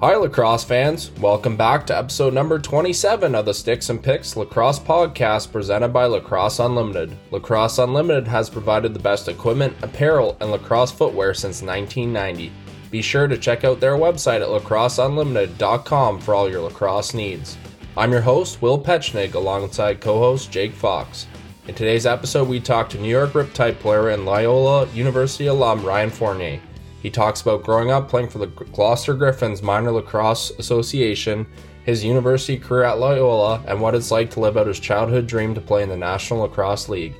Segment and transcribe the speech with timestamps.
[0.00, 1.10] Hi, lacrosse fans.
[1.18, 6.06] Welcome back to episode number 27 of the Sticks and Picks Lacrosse podcast presented by
[6.06, 7.16] Lacrosse Unlimited.
[7.32, 12.52] Lacrosse Unlimited has provided the best equipment, apparel, and lacrosse footwear since 1990.
[12.92, 17.58] Be sure to check out their website at lacrosseunlimited.com for all your lacrosse needs.
[17.96, 21.26] I'm your host, Will Petchnig, alongside co host Jake Fox.
[21.66, 26.10] In today's episode, we talk to New York Riptide player and Loyola University alum Ryan
[26.10, 26.60] Fournier.
[27.00, 31.46] He talks about growing up playing for the Gloucester Griffins Minor Lacrosse Association,
[31.84, 35.54] his university career at Loyola, and what it's like to live out his childhood dream
[35.54, 37.14] to play in the National Lacrosse League.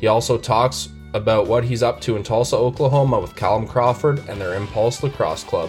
[0.00, 4.40] He also talks about what he's up to in Tulsa, Oklahoma with Callum Crawford and
[4.40, 5.68] their Impulse Lacrosse Club.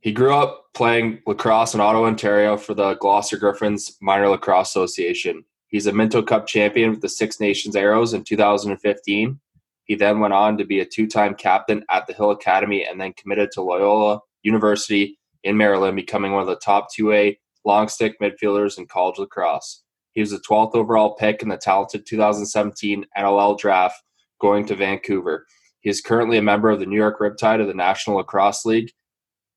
[0.00, 5.44] He grew up playing lacrosse in Ottawa, Ontario for the Gloucester Griffins Minor Lacrosse Association.
[5.66, 9.38] He's a Minto Cup champion with the Six Nations Arrows in 2015.
[9.84, 12.98] He then went on to be a two time captain at the Hill Academy and
[12.98, 18.18] then committed to Loyola University in Maryland, becoming one of the top 2A long stick
[18.18, 19.82] midfielders in college lacrosse.
[20.12, 24.02] He was the 12th overall pick in the talented 2017 NLL draft,
[24.40, 25.46] going to Vancouver.
[25.80, 28.90] He is currently a member of the New York Riptide of the National Lacrosse League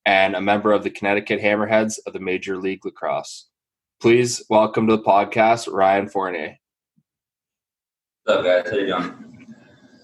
[0.05, 3.47] and a member of the Connecticut Hammerheads of the Major League Lacrosse.
[4.01, 6.57] Please welcome to the podcast, Ryan Fournier.
[8.23, 8.71] What's up, guys?
[8.71, 9.55] How you doing?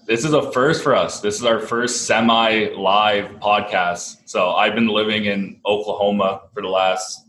[0.06, 1.20] This is a first for us.
[1.20, 4.16] This is our first semi-live podcast.
[4.24, 7.20] So I've been living in Oklahoma for the last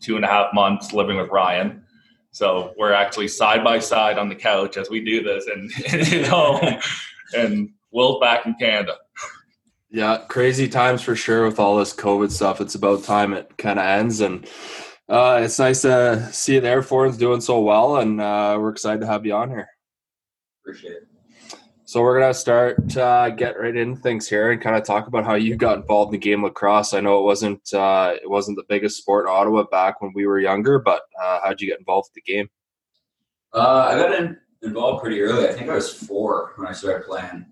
[0.00, 1.82] two and a half months, living with Ryan.
[2.32, 5.70] So we're actually side by side on the couch as we do this, and
[6.12, 6.80] at home,
[7.34, 8.96] and Will's back in Canada.
[9.90, 12.60] Yeah, crazy times for sure with all this COVID stuff.
[12.60, 14.46] It's about time it kind of ends, and
[15.08, 19.00] uh, it's nice to see the Air Force doing so well, and uh, we're excited
[19.00, 19.68] to have you on here.
[20.62, 21.08] Appreciate it.
[21.84, 25.24] So we're gonna start uh, get right into things here and kind of talk about
[25.24, 26.92] how you got involved in the game of lacrosse.
[26.92, 30.26] I know it wasn't uh, it wasn't the biggest sport in Ottawa back when we
[30.26, 32.50] were younger, but uh, how'd you get involved with the game?
[33.54, 35.48] Uh, I got in, involved pretty early.
[35.48, 37.46] I think I was four when I started playing.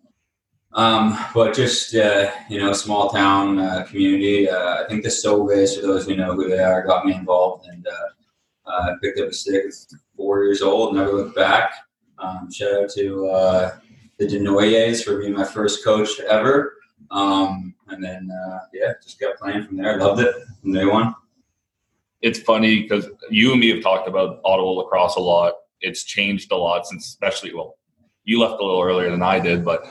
[0.74, 4.48] Um, but just uh, you know, small town uh, community.
[4.48, 7.66] Uh, I think the Sauvages, for those who know who they are, got me involved
[7.68, 9.72] and uh, uh, picked up a stick at
[10.16, 10.94] four years old.
[10.94, 11.70] Never looked back.
[12.18, 13.76] Um, shout out to uh,
[14.18, 16.74] the Denoyers for being my first coach ever.
[17.10, 18.28] Um, and then
[18.72, 19.98] yeah, just kept playing from there.
[19.98, 21.14] Loved it day one.
[22.20, 25.54] It's funny because you and me have talked about Ottawa lacrosse a lot.
[25.82, 27.76] It's changed a lot since, especially well,
[28.24, 29.86] you left a little earlier than I did, but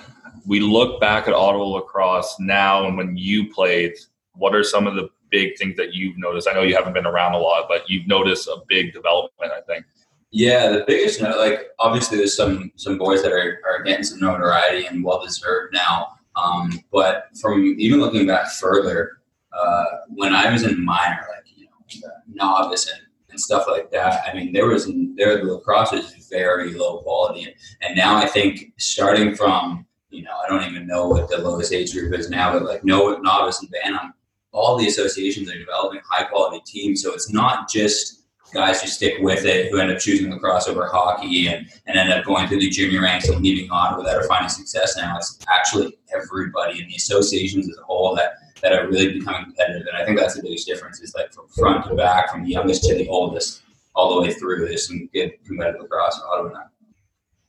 [0.45, 3.93] we look back at Ottawa lacrosse now and when you played,
[4.33, 6.47] what are some of the big things that you've noticed?
[6.47, 9.61] I know you haven't been around a lot, but you've noticed a big development, I
[9.61, 9.85] think.
[10.31, 14.87] Yeah, the biggest like obviously there's some some boys that are, are getting some notoriety
[14.87, 16.07] and well deserved now.
[16.35, 19.19] Um, but from even looking back further,
[19.55, 21.67] uh, when I was in minor, like you
[22.01, 22.99] know, novice and,
[23.29, 27.55] and stuff like that, I mean, there was there the lacrosse was very low quality,
[27.81, 31.73] and now I think starting from you know, I don't even know what the lowest
[31.73, 34.13] age group is now, but like no novice and Bantam,
[34.51, 37.01] all the associations are developing high quality teams.
[37.01, 38.21] So it's not just
[38.53, 42.11] guys who stick with it who end up choosing lacrosse over hockey and, and end
[42.11, 45.17] up going through the junior ranks and leaving Ottawa that are finding success now.
[45.17, 49.87] It's actually everybody in the associations as a whole that that are really becoming competitive.
[49.87, 52.51] And I think that's the biggest difference is like from front to back, from the
[52.51, 53.61] youngest to the oldest,
[53.93, 54.65] all the way through.
[54.65, 56.69] There's some good competitive lacrosse in Ottawa now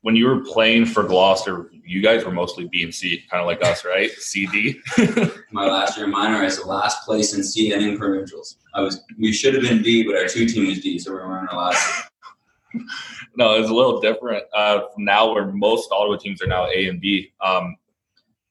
[0.04, 3.46] when you were playing for Gloucester, you guys were mostly B and C, kind of
[3.46, 4.10] like us, right?
[4.18, 4.80] CD.
[5.52, 8.56] My last year minor, I was the last place in C and in provincials.
[8.74, 9.02] I was.
[9.18, 11.74] We should have been D, but our two team was D, so we weren't allowed.
[13.36, 15.32] no, it's a little different uh, now.
[15.32, 17.32] Where most Ottawa teams are now A and B.
[17.40, 17.76] Um,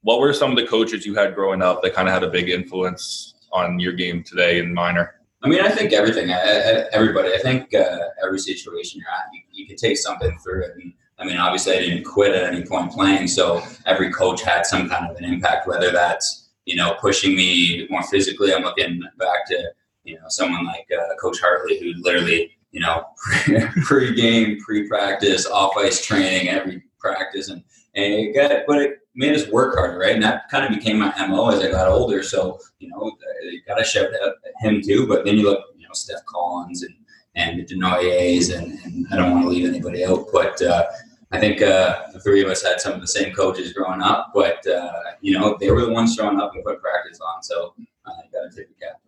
[0.01, 2.29] what were some of the coaches you had growing up that kind of had a
[2.29, 5.15] big influence on your game today in minor?
[5.44, 6.31] I mean, I think everything.
[6.31, 7.33] I, I, everybody.
[7.33, 10.71] I think uh, every situation you're at, you, you can take something through it.
[10.75, 14.65] And, I mean, obviously, I didn't quit at any point playing, so every coach had
[14.65, 18.54] some kind of an impact, whether that's you know pushing me more physically.
[18.54, 19.71] I'm looking back to
[20.04, 23.06] you know someone like uh, Coach Hartley, who literally you know
[23.83, 27.63] pre-game, pre-practice, off-ice training, every practice, and
[27.95, 30.13] and it got, but it made us work harder, right?
[30.13, 32.24] And that kind of became my mo as I got older.
[32.24, 33.12] So you know,
[33.44, 35.07] you got to shout at him too.
[35.07, 36.95] But then you look, you know, Steph Collins and
[37.35, 40.85] and the Denoyers, and, and I don't want to leave anybody out, but uh,
[41.31, 44.31] I think uh, the three of us had some of the same coaches growing up,
[44.33, 44.91] but uh,
[45.21, 47.41] you know they were the ones showing up and putting practice on.
[47.41, 47.74] So
[48.06, 49.01] I got to take the cap.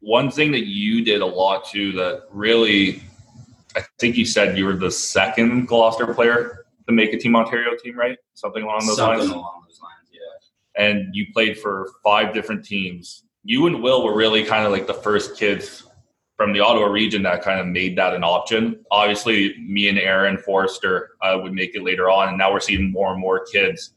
[0.00, 3.02] One thing that you did a lot too that really
[3.76, 7.76] I think you said you were the second Gloucester player to make a Team Ontario
[7.80, 8.18] team, right?
[8.34, 9.30] Something along those Something lines.
[9.30, 10.84] along those lines, yeah.
[10.84, 13.24] And you played for five different teams.
[13.44, 15.86] You and Will were really kind of like the first kids
[16.40, 18.82] from the Ottawa region that kind of made that an option.
[18.90, 22.90] Obviously, me and Aaron Forrester uh, would make it later on, and now we're seeing
[22.90, 23.92] more and more kids.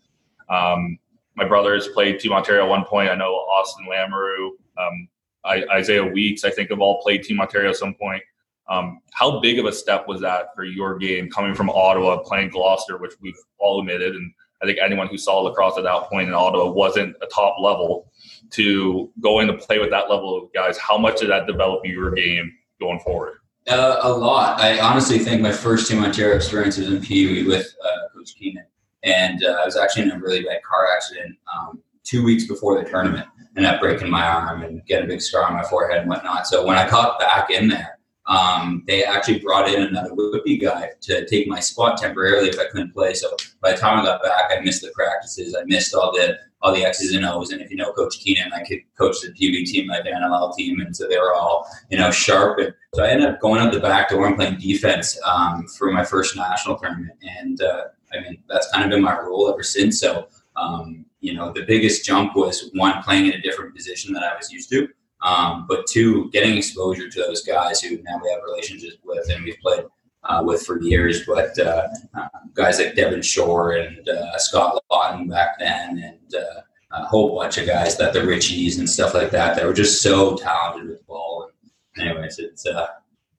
[0.50, 1.00] Um,
[1.36, 3.10] my brothers played Team Ontario at one point.
[3.10, 5.07] I know Austin Lamoureux, um,
[5.45, 8.22] I, Isaiah Weeks, I think have all played Team Ontario at some point.
[8.68, 12.50] Um, how big of a step was that for your game coming from Ottawa, playing
[12.50, 16.30] Gloucester, which we've all admitted, and I think anyone who saw lacrosse at that point
[16.30, 18.10] in Ottawa wasn't a top level
[18.51, 20.77] to go in to play with that level of guys.
[20.77, 23.33] How much did that develop your game going forward?
[23.68, 24.60] Uh, a lot.
[24.60, 28.65] I honestly think my first Team Ontario experience was in Pee with uh, Coach Keenan.
[29.04, 32.81] And uh, I was actually in a really bad car accident um, two weeks before
[32.81, 36.00] the tournament, and up breaking my arm and getting a big scar on my forehead
[36.00, 36.48] and whatnot.
[36.48, 40.92] So when I got back in there, um, they actually brought in another whippy guy
[41.02, 43.14] to take my spot temporarily if I couldn't play.
[43.14, 45.56] So by the time I got back, I missed the practices.
[45.60, 47.52] I missed all the all the X's and O's.
[47.52, 50.80] And if you know Coach Keenan, I could coach the PB team, the NLL team,
[50.80, 52.60] and so they were all you know sharp.
[52.60, 55.92] And so I ended up going out the back door and playing defense um, for
[55.92, 57.18] my first national tournament.
[57.42, 57.84] And uh,
[58.14, 60.00] I mean that's kind of been my role ever since.
[60.00, 64.24] So um, you know the biggest jump was one playing in a different position that
[64.24, 64.88] I was used to.
[65.24, 69.44] Um, but two, getting exposure to those guys who now we have relationships with and
[69.44, 69.86] we've played
[70.25, 71.25] uh, with for years.
[71.25, 76.62] But uh, uh, guys like Devin Shore and uh, Scott Lawton back then, and uh,
[76.92, 80.02] a whole bunch of guys that the Ritchies and stuff like that that were just
[80.02, 81.50] so talented with the ball.
[81.96, 82.88] And anyways, it's uh,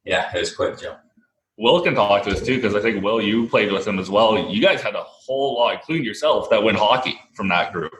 [0.05, 0.99] yeah, it was quite a jump.
[1.57, 4.11] Will can talk to us too, because I think Will, you played with him as
[4.11, 4.37] well.
[4.51, 7.93] You guys had a whole lot, including yourself, that went hockey from that group.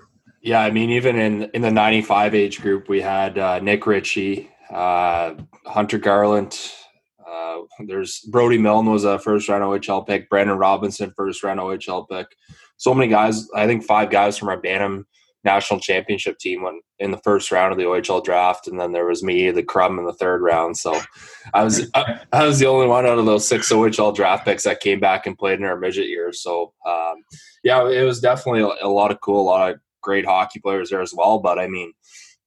[0.44, 4.50] Yeah, I mean, even in in the '95 age group, we had uh, Nick Ritchie,
[4.70, 5.32] uh,
[5.64, 6.70] Hunter Garlent.
[7.26, 10.29] Uh, there's Brody Milne was a first round OHL pick.
[10.29, 12.26] Brandon Robinson, first round OHL pick.
[12.76, 13.49] So many guys.
[13.56, 15.06] I think five guys from our Bantam
[15.44, 19.06] national championship team went in the first round of the OHL draft, and then there
[19.06, 20.76] was me, the crumb, in the third round.
[20.76, 21.00] So
[21.55, 24.64] I was I, I was the only one out of those six OHL draft picks
[24.64, 26.43] that came back and played in our midget years.
[26.43, 27.25] So um,
[27.62, 31.01] yeah, it was definitely a lot of cool, a lot of great hockey players there
[31.01, 31.39] as well.
[31.41, 31.93] But I mean,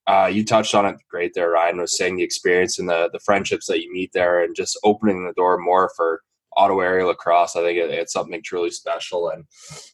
[0.08, 1.52] uh, you touched on it great there.
[1.52, 4.80] Ryan was saying the experience and the the friendships that you meet there, and just
[4.84, 6.22] opening the door more for
[6.56, 7.56] Ottawa area lacrosse.
[7.56, 9.30] I think it, it's something truly special.
[9.30, 9.46] And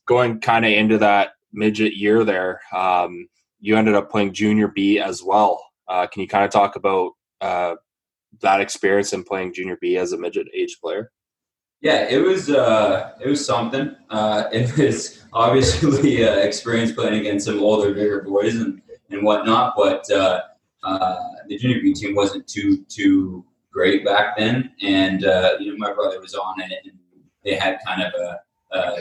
[0.06, 3.28] going kind of into that midget year there, um,
[3.60, 5.64] you ended up playing junior B as well.
[5.88, 7.12] Uh, can you kind of talk about
[7.42, 7.76] uh,
[8.42, 11.12] that experience and playing junior B as a midget age player?
[11.84, 13.94] Yeah, it was uh, it was something.
[14.10, 19.74] Uh, it was obviously uh, experience playing against some older, bigger boys and, and whatnot.
[19.76, 20.44] But uh,
[20.84, 21.20] uh,
[21.50, 25.92] the junior B team wasn't too too great back then, and uh, you know my
[25.94, 26.94] brother was on it, and
[27.44, 29.00] they had kind of a, a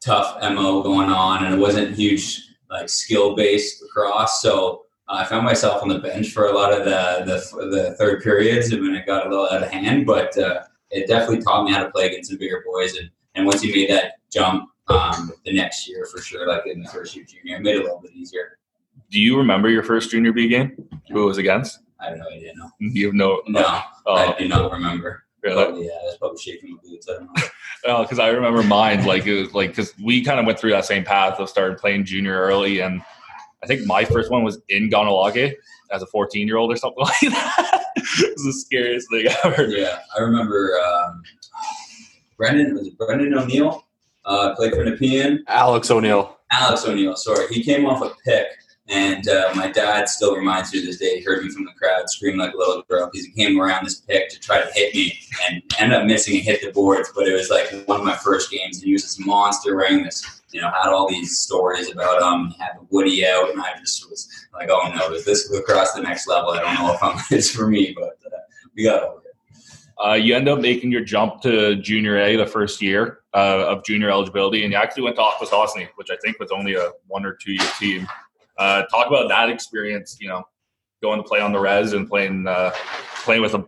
[0.00, 2.40] tough mo going on, and it wasn't huge
[2.70, 4.40] like skill based lacrosse.
[4.40, 7.94] So uh, I found myself on the bench for a lot of the the, the
[7.96, 10.34] third periods and when it got a little out of hand, but
[10.94, 12.96] it definitely taught me how to play against some bigger boys.
[12.96, 16.82] And, and once you made that jump um, the next year, for sure, like in
[16.82, 18.58] the first year junior, it made it a little bit easier.
[19.10, 20.72] Do you remember your first junior B game?
[21.10, 21.80] Who it was against?
[22.00, 22.52] I have no idea.
[22.56, 23.42] No, You have no.
[23.46, 25.24] no, Oh, I do not remember.
[25.42, 25.64] really?
[25.64, 27.08] Probably, yeah, that's probably shaking my boots.
[27.08, 27.24] I don't
[27.86, 28.02] know.
[28.02, 29.04] because I remember mine.
[29.04, 31.78] Like it was like because we kind of went through that same path of started
[31.78, 33.00] playing junior early, and
[33.62, 35.54] I think my first one was in Gonalage
[35.90, 37.84] as a 14 year old or something like that.
[37.96, 39.68] it was the scariest thing ever.
[39.68, 41.22] Yeah, I remember um,
[42.36, 42.74] Brendan.
[42.74, 43.84] Was it Brendan O'Neill?
[44.24, 45.40] Uh, played for Nepean.
[45.48, 46.38] Alex O'Neill.
[46.50, 47.46] Alex O'Neill, sorry.
[47.48, 48.46] He came off a pick,
[48.88, 51.18] and uh, my dad still reminds me to this day.
[51.18, 53.84] He heard me from the crowd scream like a little girl because he came around
[53.84, 57.10] this pick to try to hit me and ended up missing and hit the boards.
[57.14, 60.04] But it was like one of my first games, and he was this monster wearing
[60.04, 62.48] this, you know, had all these stories about him.
[62.50, 65.94] He had Woody out, and I just was like, oh no, is this look across
[65.94, 66.50] the next level?
[66.50, 68.38] I don't know if I'm, it's for me, but uh,
[68.76, 69.34] we got over it.
[70.02, 73.84] Uh, you end up making your jump to junior A the first year uh, of
[73.84, 77.26] junior eligibility, and you actually went to Akwesasne, which I think was only a one
[77.26, 78.06] or two year team.
[78.56, 80.18] Uh, talk about that experience.
[80.20, 80.44] You know,
[81.02, 82.70] going to play on the res and playing uh,
[83.24, 83.66] playing with a.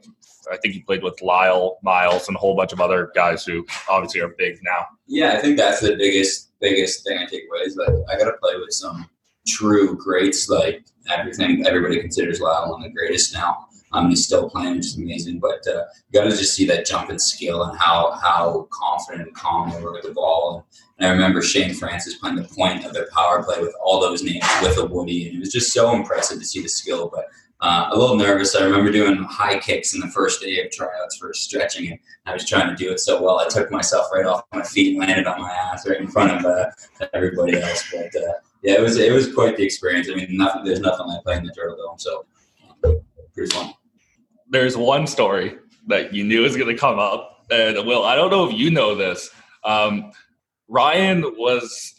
[0.53, 3.67] I think you played with Lyle Miles and a whole bunch of other guys who
[3.89, 4.87] obviously are big now.
[5.09, 8.31] Yeah, I think that's the biggest biggest thing I take away is like I got
[8.31, 9.09] to play with some
[9.47, 10.49] true greats.
[10.49, 13.67] Like everything, everybody considers Lyle one of the greatest now.
[13.93, 15.39] Um, he's still playing, which is amazing.
[15.39, 19.29] But uh, you got to just see that jump in skill and how how confident
[19.29, 20.67] and calm they were with the ball.
[20.99, 24.23] And, I remember Shane Francis playing the point of their power play with all those
[24.23, 27.11] names with a Woody, and it was just so impressive to see the skill.
[27.15, 27.27] But
[27.61, 28.55] uh, a little nervous.
[28.55, 32.33] I remember doing high kicks in the first day of tryouts for stretching, and I
[32.33, 33.39] was trying to do it so well.
[33.39, 36.33] I took myself right off my feet and landed on my ass right in front
[36.33, 36.71] of uh,
[37.15, 37.85] everybody else.
[37.91, 38.33] But uh,
[38.63, 40.09] yeah, it was it was quite the experience.
[40.11, 42.27] I mean, nothing, there's nothing like playing the Turtle Dome, so
[43.35, 43.73] pretty fun.
[44.51, 45.57] There's one story
[45.89, 48.71] that you knew was going to come up, and Will, I don't know if you
[48.71, 49.31] know this.
[49.65, 50.13] Um,
[50.69, 51.95] Ryan was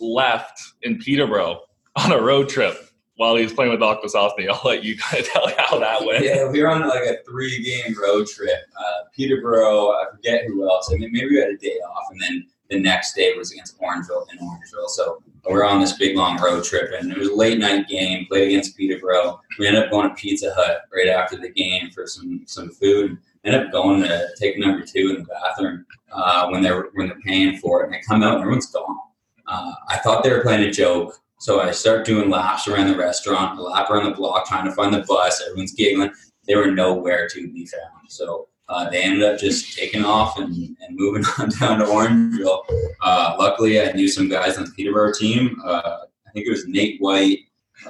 [0.00, 1.60] left in Peterborough
[1.96, 4.48] on a road trip while he was playing with Akwesasne.
[4.50, 6.24] I'll let you kind of tell how that went.
[6.24, 8.60] Yeah, we were on like a three game road trip.
[8.78, 10.90] Uh, Peterborough, I forget who else.
[10.92, 13.78] I mean, maybe we had a day off, and then the next day was against
[13.78, 14.88] Orangeville in Orangeville.
[14.88, 17.88] So we are on this big long road trip, and it was a late night
[17.88, 18.26] game.
[18.26, 19.40] Played against Peterborough.
[19.58, 23.18] We ended up going to Pizza Hut right after the game for some some food.
[23.44, 27.20] Ended up going to take number two in the bathroom uh, when they're when they're
[27.20, 28.98] paying for it, and I come out and everyone's gone.
[29.46, 31.20] Uh, I thought they were playing a joke.
[31.44, 34.72] So I start doing laps around the restaurant, a lap around the block, trying to
[34.72, 35.42] find the bus.
[35.42, 36.10] Everyone's giggling.
[36.46, 38.08] They were nowhere to be found.
[38.08, 42.62] So uh, they ended up just taking off and, and moving on down to Orangeville.
[43.02, 45.60] Uh, luckily, I knew some guys on the Peterborough team.
[45.62, 47.40] Uh, I think it was Nate White,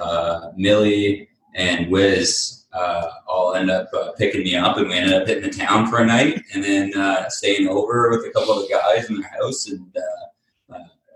[0.01, 5.13] uh, Millie, and Wiz uh, all end up uh, picking me up, and we ended
[5.13, 6.91] up hitting the town for a night, and then
[7.29, 9.69] staying over with a couple of the guys in their house.
[9.69, 9.95] And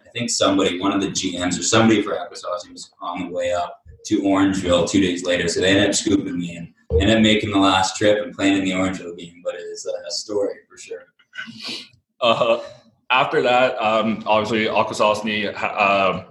[0.09, 3.53] I think somebody, one of the GMs or somebody for Akwesasne was on the way
[3.53, 5.47] up to Orangeville two days later.
[5.47, 8.57] So they ended up scooping me and ended up making the last trip and playing
[8.57, 9.41] in the Orangeville game.
[9.43, 11.03] But it is a story for sure.
[12.21, 12.59] Uh,
[13.11, 16.23] after that, um, obviously Akwesasne uh,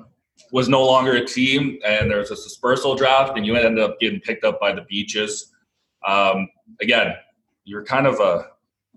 [0.50, 4.00] was no longer a team, and there was a dispersal draft, and you ended up
[4.00, 5.52] getting picked up by the Beaches.
[6.04, 6.49] Um,
[6.80, 7.14] again,
[7.64, 8.49] you're kind of a,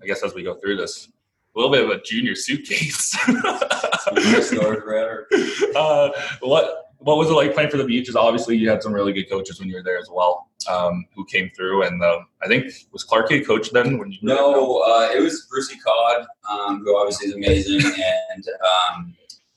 [0.01, 1.07] I guess as we go through this,
[1.55, 3.17] a little bit of a junior suitcase.
[5.75, 6.09] uh,
[6.41, 8.15] what what was it like playing for the Beaches?
[8.15, 11.25] Obviously, you had some really good coaches when you were there as well, um, who
[11.25, 11.83] came through.
[11.83, 14.19] And uh, I think was Clark a coach then when you?
[14.21, 17.81] No, uh, it was Brucey Codd, um, who obviously is amazing,
[18.33, 18.45] and
[18.93, 19.15] um,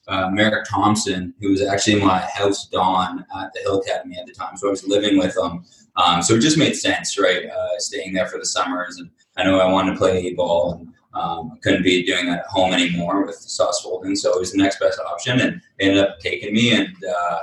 [0.09, 4.33] uh, Merrick Thompson, who was actually my house don at the Hill Academy at the
[4.33, 4.57] time.
[4.57, 5.65] So I was living with them.
[5.97, 7.47] Um, so it just made sense, right?
[7.47, 10.94] Uh, staying there for the summers, and I know I wanted to play ball and
[11.15, 14.81] um, couldn't be doing that at home anymore with Saas-Fuld, so it was the next
[14.81, 17.39] best option, and they ended up taking me and uh,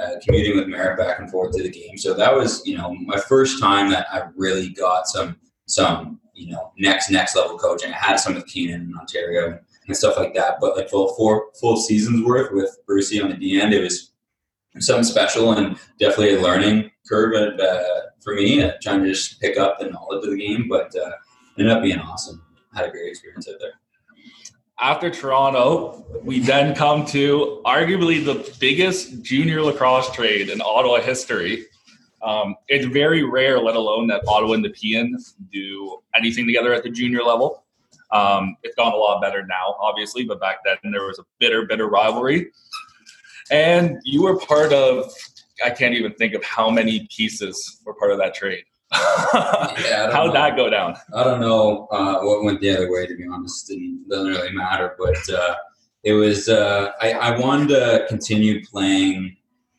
[0.00, 1.98] uh, commuting with Merrick back and forth to the game.
[1.98, 6.52] So that was, you know, my first time that I really got some some you
[6.52, 7.92] know next next level coaching.
[7.92, 11.48] I had some with Keenan in Ontario and stuff like that, but like full four
[11.60, 14.12] full seasons worth with Brucey on the end, it was
[14.78, 17.82] something special and definitely a learning curve uh,
[18.22, 21.10] for me, uh, trying to just pick up the knowledge of the game, but uh,
[21.58, 22.44] ended up being awesome
[22.74, 23.72] had a great experience out there.
[24.80, 31.66] After Toronto, we then come to arguably the biggest junior lacrosse trade in Ottawa history.
[32.22, 35.16] Um, it's very rare, let alone that Ottawa and Nepean
[35.52, 37.64] do anything together at the junior level.
[38.12, 41.66] Um, it's gone a lot better now, obviously, but back then there was a bitter,
[41.66, 42.52] bitter rivalry.
[43.50, 45.12] And you were part of,
[45.64, 50.28] I can't even think of how many pieces were part of that trade yeah, How'd
[50.28, 50.32] know.
[50.32, 50.96] that go down?
[51.14, 53.06] I don't know uh, what went the other way.
[53.06, 54.96] To be honest, it doesn't really matter.
[54.98, 55.54] But uh,
[56.04, 59.36] it was uh, I, I, wanted to continue playing,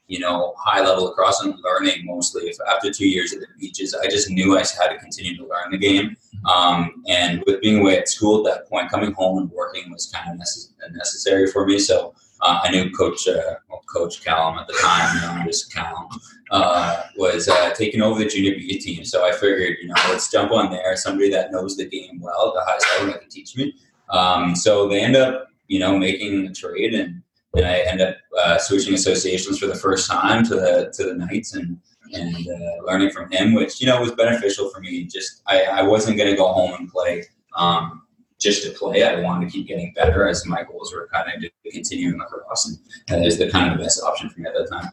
[0.08, 2.54] you know, high level lacrosse and learning mostly.
[2.72, 5.72] After two years at the beaches, I just knew I had to continue to learn
[5.72, 6.16] the game.
[6.46, 10.06] Um, and with being away at school at that point, coming home and working was
[10.06, 11.80] kind of necess- necessary for me.
[11.80, 15.74] So uh, I knew Coach uh, well, Coach Callum at the time, you know, just
[15.74, 16.08] Callum,
[16.52, 19.04] uh, was uh, taking over the junior B team.
[19.04, 20.96] So I figured, you know, let's jump on there.
[20.96, 23.76] Somebody that knows the game well, the highest level that can teach me.
[24.10, 27.22] Um, so they end up, you know, making the trade, and
[27.56, 31.14] and I end up uh, switching associations for the first time to the to the
[31.14, 31.80] Knights and
[32.14, 35.06] and uh, learning from him, which you know was beneficial for me.
[35.06, 37.26] Just I, I wasn't going to go home and play.
[37.56, 38.04] Um,
[38.40, 39.04] just to play.
[39.04, 42.18] I wanted to keep getting better as my goals were kind of to continue in
[42.18, 42.78] lacrosse, and
[43.08, 44.92] that is the kind of the best option for me at that time.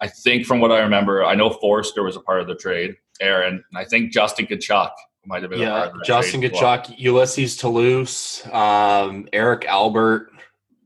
[0.00, 2.96] I think from what I remember, I know Forrester was a part of the trade,
[3.20, 4.90] Aaron, and I think Justin Tkachuk
[5.26, 6.96] might have been yeah, Justin Tkachuk, well.
[6.98, 10.30] Ulysses Toulouse, um, Eric Albert,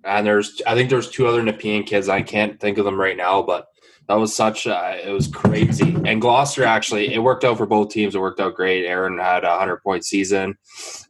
[0.05, 2.11] and there's I think there's two other Nepean kids.
[2.11, 3.69] I can't think of them right now, but
[4.09, 5.97] that was such a, it was crazy.
[6.05, 8.15] And Gloucester actually, it worked out for both teams.
[8.15, 8.87] It worked out great.
[8.87, 10.57] Aaron had a hundred point season,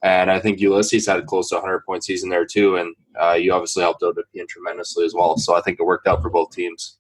[0.03, 2.77] and I think Ulysses had close to a hundred point season there too.
[2.77, 5.37] And uh, you obviously helped out Nepean tremendously as well.
[5.37, 6.99] So I think it worked out for both teams.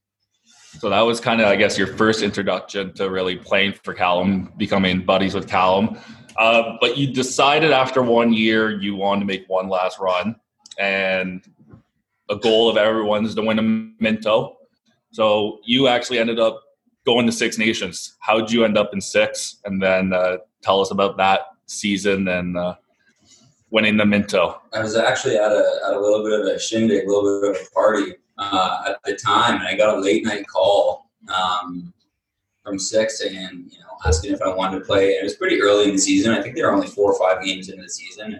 [0.78, 4.52] So that was kind of, I guess, your first introduction to really playing for Callum,
[4.58, 5.98] becoming buddies with Callum.
[6.36, 10.36] Uh, but you decided after one year you wanted to make one last run,
[10.78, 11.42] and
[12.28, 14.55] a goal of everyone's to win a Minto.
[15.16, 16.62] So you actually ended up
[17.06, 18.16] going to Six Nations.
[18.20, 19.60] How did you end up in six?
[19.64, 22.74] And then uh, tell us about that season and uh,
[23.70, 24.60] winning the Minto.
[24.74, 27.50] I was actually at a, at a little bit of a shindig, a little bit
[27.52, 31.94] of a party uh, at the time, and I got a late night call um,
[32.62, 35.14] from six and you know asking if I wanted to play.
[35.14, 36.34] And it was pretty early in the season.
[36.34, 38.38] I think there were only four or five games into the season.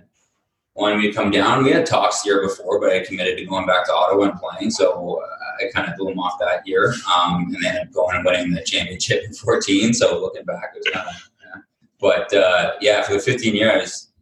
[0.75, 1.64] Wanted me to come down.
[1.64, 4.38] We had talks the year before, but I committed to going back to Ottawa and
[4.38, 4.71] playing.
[4.71, 8.25] So uh, I kind of blew them off that year, um, and then going and
[8.25, 9.93] winning the championship in 14.
[9.95, 11.31] So looking back, it was kind of.
[11.45, 11.61] Yeah.
[12.01, 14.13] But uh, yeah, for the 15 years, I was,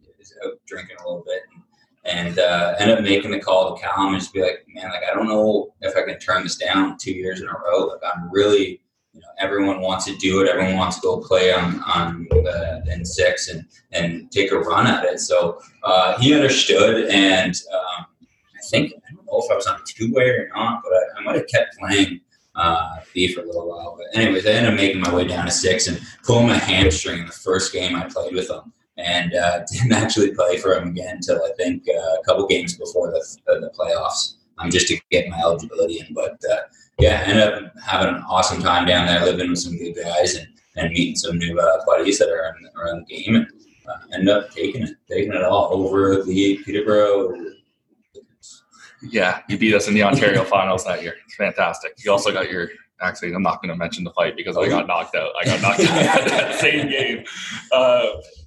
[0.45, 1.43] out drinking a little bit.
[1.53, 4.91] And, and uh, ended up making the call to Callum and just be like, man,
[4.91, 7.87] like I don't know if I can turn this down two years in a row.
[7.87, 10.49] Like I'm really you know, everyone wants to do it.
[10.49, 14.87] Everyone wants to go play on on the in six and and take a run
[14.88, 15.21] at it.
[15.21, 18.93] So uh, he understood, and um, I think
[19.35, 21.49] know if I was on a two way or not, but I, I might have
[21.49, 22.21] kept playing
[22.57, 23.97] uh, B for a little while.
[23.97, 27.21] But anyways, I ended up making my way down to six and pulling my hamstring
[27.21, 30.88] in the first game I played with them, And uh, didn't actually play for them
[30.88, 34.99] again until I think uh, a couple games before the, the playoffs, um, just to
[35.11, 36.14] get my eligibility in.
[36.14, 36.61] But uh,
[36.99, 40.47] yeah, ended up having an awesome time down there, living with some good guys and,
[40.76, 43.47] and meeting some new uh, buddies that are in, around the game, and
[43.88, 47.53] uh, ended up taking it, taking it all over the Peterborough.
[49.11, 51.14] Yeah, you beat us in the Ontario finals that year.
[51.25, 51.92] It's fantastic.
[52.04, 52.70] You also got your.
[53.00, 55.32] Actually, I'm not going to mention the fight because I got knocked out.
[55.38, 57.25] I got knocked out that same game.
[57.73, 58.06] Uh,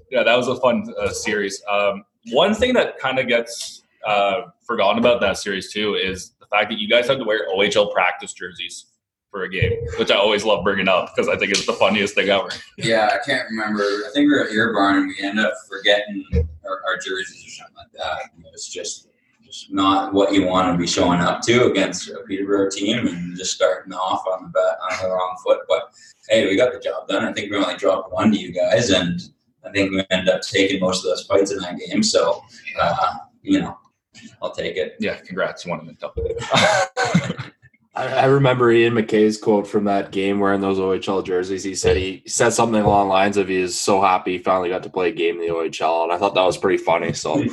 [0.09, 1.61] yeah, that was a fun uh, series.
[1.69, 6.45] Um, one thing that kind of gets uh, forgotten about that series too is the
[6.47, 8.85] fact that you guys had to wear OHL practice jerseys
[9.29, 12.15] for a game, which I always love bringing up because I think it's the funniest
[12.15, 12.49] thing ever.
[12.77, 13.81] Yeah, I can't remember.
[13.81, 16.25] I think we were at Ear Barn and we ended up forgetting
[16.65, 18.31] our, our jerseys or something like that.
[18.39, 19.09] It was just
[19.47, 23.37] just not what you want to be showing up to against a Peterborough team and
[23.37, 25.59] just starting off on the bat, on the wrong foot.
[25.67, 25.89] But
[26.29, 27.23] hey, we got the job done.
[27.23, 29.21] I think we only dropped one to you guys, and
[29.65, 32.03] I think we ended up taking most of those fights in that game.
[32.03, 32.43] So,
[32.79, 33.77] uh, you know,
[34.41, 34.95] I'll take it.
[34.99, 35.65] Yeah, congrats.
[35.65, 36.11] You won a Minto.
[37.95, 41.63] I remember Ian McKay's quote from that game wearing those OHL jerseys.
[41.63, 44.69] He said he said something along the lines of he is so happy he finally
[44.69, 47.13] got to play a game in the OHL, and I thought that was pretty funny.
[47.13, 47.43] So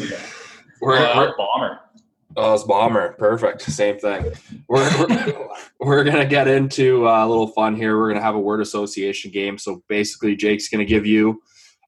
[0.83, 1.81] we're, uh, we're bomber.
[2.37, 3.13] Oh, it's bomber.
[3.13, 3.63] Perfect.
[3.63, 4.33] Same thing.
[4.69, 5.49] We're we're,
[5.81, 7.99] we're gonna get into uh, a little fun here.
[7.99, 9.59] We're gonna have a word association game.
[9.59, 11.41] So basically, Jake's gonna give you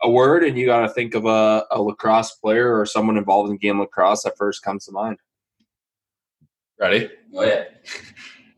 [0.03, 3.51] a word, and you got to think of a, a lacrosse player or someone involved
[3.51, 5.19] in game lacrosse that first comes to mind.
[6.79, 7.09] Ready?
[7.35, 7.65] Oh yeah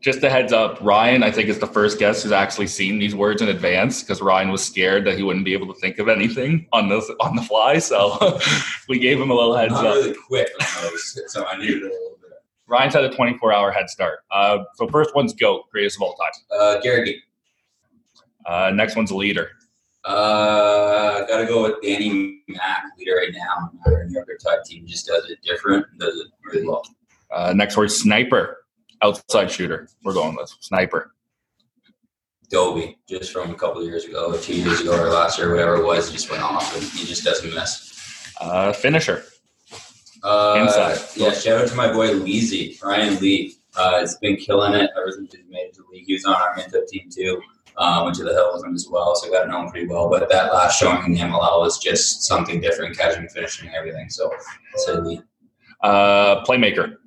[0.01, 3.13] just a heads up, Ryan, I think is the first guest who's actually seen these
[3.13, 6.07] words in advance because Ryan was scared that he wouldn't be able to think of
[6.07, 7.79] anything on the on the fly.
[7.79, 8.39] So
[8.89, 9.95] we gave him a little heads Not up.
[9.95, 10.49] really quick
[11.27, 12.31] so I needed a little bit.
[12.67, 14.19] Ryan's had a 24 hour head start.
[14.31, 16.31] Uh, so first one's GOAT, greatest of all time.
[16.57, 17.21] Uh, Gary.
[18.45, 19.51] Uh, next one's leader.
[20.05, 23.69] Uh, gotta go with Danny Mack, leader right now.
[23.85, 26.83] Our New York Riptide team just does it different, does it really well.
[27.31, 28.58] Uh, next word, sniper
[29.01, 29.89] outside shooter.
[30.03, 31.13] We're going with sniper.
[32.49, 35.85] Dobie, just from a couple years ago, two years ago, or last year, whatever it
[35.85, 38.33] was, just went off and he just doesn't miss.
[38.41, 39.23] Uh, finisher.
[40.23, 40.97] Uh, Inside.
[41.15, 43.55] Yeah, shout out to my boy Leezy, Ryan Lee.
[43.75, 46.05] Uh, has been killing it ever since he made it to the league.
[46.05, 47.39] He was on our Minto team too.
[47.77, 50.09] Uh, went to the Hills as well, so got to know him pretty well.
[50.09, 54.09] But that last showing in the MLL was just something different, catching, finishing, everything.
[54.09, 54.33] So,
[54.75, 55.21] say Lee.
[55.81, 56.97] Uh, playmaker.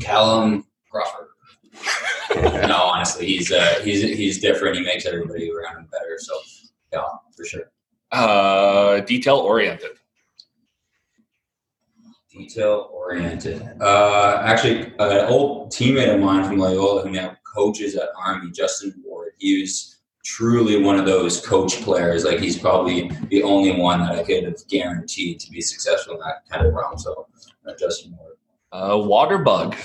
[0.00, 1.28] Callum Crawford.
[2.68, 4.76] no, honestly, he's uh, he's he's different.
[4.76, 6.16] He makes everybody around him better.
[6.18, 6.34] So,
[6.92, 7.02] yeah,
[7.36, 7.70] for sure.
[8.10, 9.92] Uh, detail oriented.
[12.30, 13.62] Detail oriented.
[13.80, 18.94] Uh, actually, an old teammate of mine from Loyola who now coaches at Army, Justin
[19.04, 19.32] Ward.
[19.38, 22.24] He was truly one of those coach players.
[22.24, 26.20] Like he's probably the only one that I could have guaranteed to be successful in
[26.20, 26.98] that kind of realm.
[26.98, 27.26] So,
[27.66, 28.37] uh, Justin Ward.
[28.70, 29.76] Uh, water bug.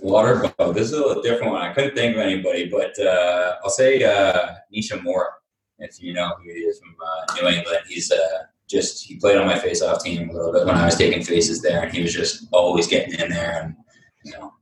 [0.00, 0.74] Water bug.
[0.74, 1.62] This is a little different one.
[1.62, 5.34] I couldn't think of anybody, but uh, I'll say uh, Nisha Moore,
[5.78, 7.80] if you know who he is from uh, New England.
[7.86, 10.96] He's uh, just he played on my face-off team a little bit when I was
[10.96, 13.76] taking faces there, and he was just always getting in there, and
[14.24, 14.54] you know.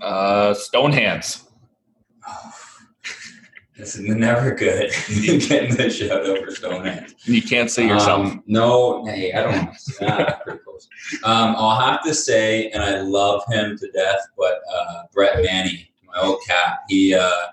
[0.00, 0.92] Uh, stone
[3.76, 4.90] is never good.
[5.08, 7.14] Getting the shout out for Stonehands.
[7.24, 8.26] You can't see yourself.
[8.26, 10.06] Um, no, hey, I don't want to.
[10.06, 10.88] ah, pretty close.
[11.24, 15.90] Um, I'll have to say, and I love him to death, but uh, Brett Manny,
[16.04, 17.46] my old cat, he uh,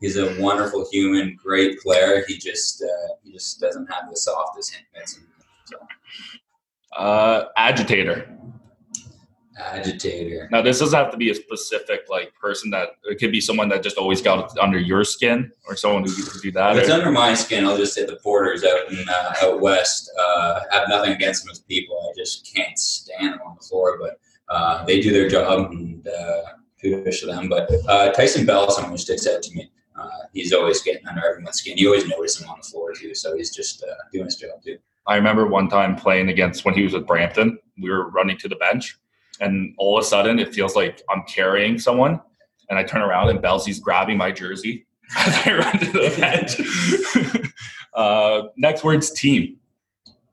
[0.00, 2.24] he's a wonderful human, great player.
[2.26, 5.20] He just uh, he just doesn't have the softest hands.
[5.66, 5.76] So.
[6.96, 8.30] Uh, agitator.
[9.56, 10.48] Agitator.
[10.50, 13.68] Now, this doesn't have to be a specific like person that it could be someone
[13.68, 16.76] that just always got under your skin, or someone who could do that.
[16.76, 19.60] If it's or- under my skin, I'll just say the porters out in uh, out
[19.60, 20.10] west.
[20.18, 22.10] Uh, have nothing against them as people.
[22.10, 26.06] I just can't stand them on the floor, but uh, they do their job and
[26.08, 26.42] uh,
[26.80, 27.48] kudos to them.
[27.48, 29.70] But uh, Tyson Bell, someone who sticks out to me.
[29.96, 31.78] Uh, he's always getting under everyone's skin.
[31.78, 34.60] You always notice him on the floor too, so he's just uh, doing his job
[34.64, 34.78] too.
[35.06, 37.58] I remember one time playing against when he was with Brampton.
[37.80, 38.98] We were running to the bench,
[39.40, 42.20] and all of a sudden it feels like I'm carrying someone,
[42.70, 44.86] and I turn around and Belsey's grabbing my jersey
[45.18, 47.52] as I run to the bench.
[47.94, 49.56] uh, next word's team.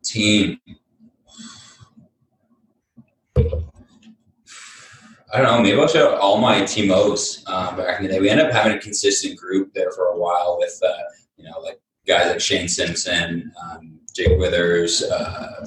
[0.03, 0.59] Team.
[5.33, 5.61] I don't know.
[5.61, 8.19] Maybe I'll shout out all my teamos uh, back in the day.
[8.19, 10.91] We ended up having a consistent group there for a while with, uh,
[11.37, 15.65] you know, like guys like Shane Simpson, um, Jake Withers, uh,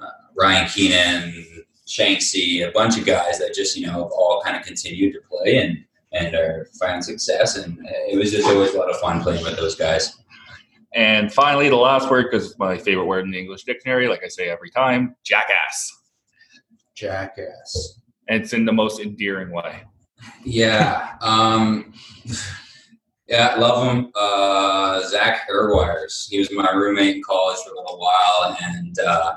[0.00, 1.44] uh, Ryan Keenan,
[1.92, 5.20] Shanksy, a bunch of guys that just, you know, have all kind of continued to
[5.28, 7.56] play and, and are finding success.
[7.56, 7.78] And
[8.08, 10.16] it was just always a lot of fun playing with those guys.
[10.94, 14.22] And finally, the last word, because it's my favorite word in the English dictionary, like
[14.24, 15.92] I say every time, jackass.
[16.94, 18.00] Jackass.
[18.28, 19.82] And it's in the most endearing way.
[20.44, 21.16] Yeah.
[21.20, 21.92] Um,
[23.26, 24.12] yeah, love him.
[24.14, 26.28] Uh, Zach Herreweyers.
[26.30, 29.34] He was my roommate in college for a little while, and uh,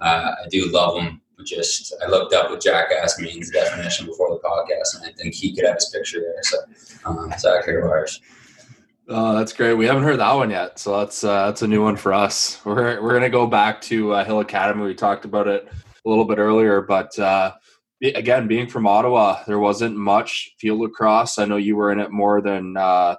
[0.00, 1.20] uh, I do love him.
[1.44, 5.54] Just I looked up what jackass means definition before the podcast, and I think he
[5.54, 6.42] could have his picture there.
[6.42, 6.58] So
[7.04, 8.20] um, Zach Herreweyers.
[9.08, 9.74] Oh, that's great.
[9.74, 12.64] We haven't heard that one yet, so that's uh, that's a new one for us.
[12.64, 14.84] We're we're gonna go back to uh, Hill Academy.
[14.84, 17.52] We talked about it a little bit earlier, but uh,
[18.02, 21.38] again, being from Ottawa, there wasn't much field lacrosse.
[21.38, 23.16] I know you were in it more than uh,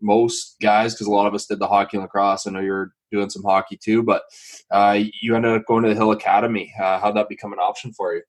[0.00, 2.46] most guys because a lot of us did the hockey and lacrosse.
[2.46, 4.22] I know you're doing some hockey too, but
[4.70, 6.72] uh, you ended up going to the Hill Academy.
[6.80, 8.22] Uh, how'd that become an option for you?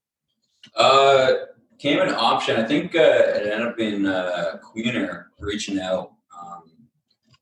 [0.76, 1.34] Uh,
[1.80, 2.60] came an option.
[2.60, 6.14] I think uh, it ended up being uh, Queener reaching out.
[6.38, 6.64] Um,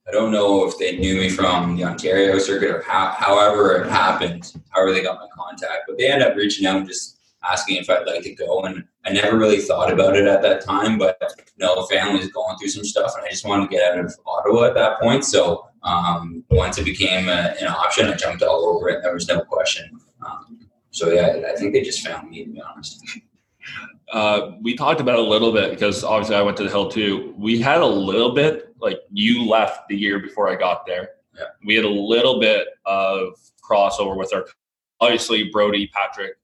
[0.08, 3.90] I don't know if they knew me from the Ontario circuit or how, however it
[3.90, 7.78] happened, however they got my contact, but they ended up reaching out and just asking
[7.78, 8.62] if I'd like to go.
[8.64, 12.58] And I never really thought about it at that time, but you know, family's going
[12.58, 15.24] through some stuff, and I just wanted to get out of Ottawa at that point.
[15.24, 19.04] So um, once it became a, an option, I jumped all over it.
[19.04, 19.90] There was no question.
[20.26, 23.02] Um, so yeah, I think they just found me to be honest.
[24.12, 26.90] Uh, we talked about it a little bit because obviously I went to the Hill
[26.90, 27.34] too.
[27.38, 31.10] We had a little bit, like you left the year before I got there.
[31.36, 31.46] Yeah.
[31.66, 33.34] We had a little bit of
[33.68, 34.46] crossover with our,
[35.02, 36.36] obviously Brody, Patrick,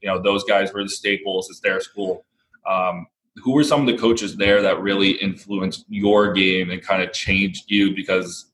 [0.00, 1.48] you know, those guys were the staples.
[1.48, 2.26] It's their school.
[2.66, 7.02] Um, who were some of the coaches there that really influenced your game and kind
[7.02, 7.94] of changed you?
[7.94, 8.52] Because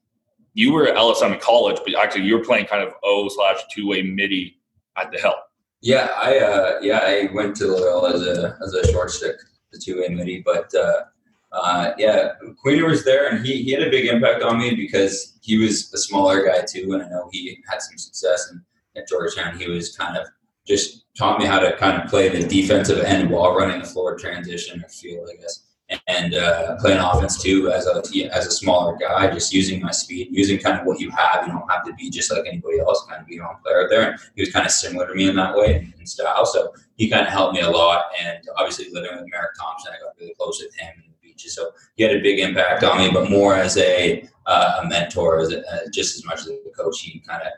[0.54, 3.86] you were at LSM College, but actually you were playing kind of O slash two
[3.86, 4.58] way midi
[4.96, 5.34] at the Hill.
[5.80, 9.36] Yeah, I uh, yeah I went to Loyola as a as a short stick,
[9.72, 11.04] the two way midi, but uh,
[11.52, 12.32] uh, yeah,
[12.64, 15.92] Queener was there and he, he had a big impact on me because he was
[15.92, 18.62] a smaller guy too, and I know he had some success in,
[19.00, 19.58] at Georgetown.
[19.58, 20.28] He was kind of
[20.66, 24.16] just taught me how to kind of play the defensive end while running the floor
[24.16, 25.66] transition or field, I guess,
[26.06, 30.28] and uh, playing offense too as a as a smaller guy, just using my speed,
[30.30, 31.46] using kind of what you have.
[31.46, 33.88] You don't have to be just like anybody else, kind of be your own player
[33.88, 34.12] there.
[34.12, 37.08] And he was kind of similar to me in that way in style, so he
[37.08, 38.04] kind of helped me a lot.
[38.22, 41.54] And obviously living with Merrick Thompson, I got really close with him in the beaches,
[41.54, 45.40] so he had a big impact on me, but more as a uh, a mentor,
[45.40, 47.00] as a, uh, just as much as a coach.
[47.00, 47.52] He kind of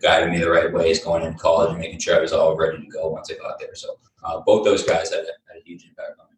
[0.00, 2.78] guided me the right ways going into college and making sure I was all ready
[2.78, 3.74] to go once I got there.
[3.74, 6.35] So uh, both those guys had a, had a huge impact on me.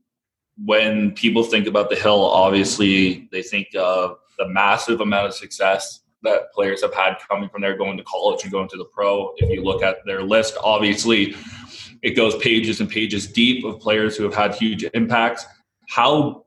[0.64, 6.00] When people think about the hill, obviously they think of the massive amount of success
[6.22, 9.32] that players have had coming from there, going to college and going to the pro.
[9.36, 11.36] If you look at their list, obviously
[12.02, 15.46] it goes pages and pages deep of players who have had huge impacts.
[15.88, 16.44] How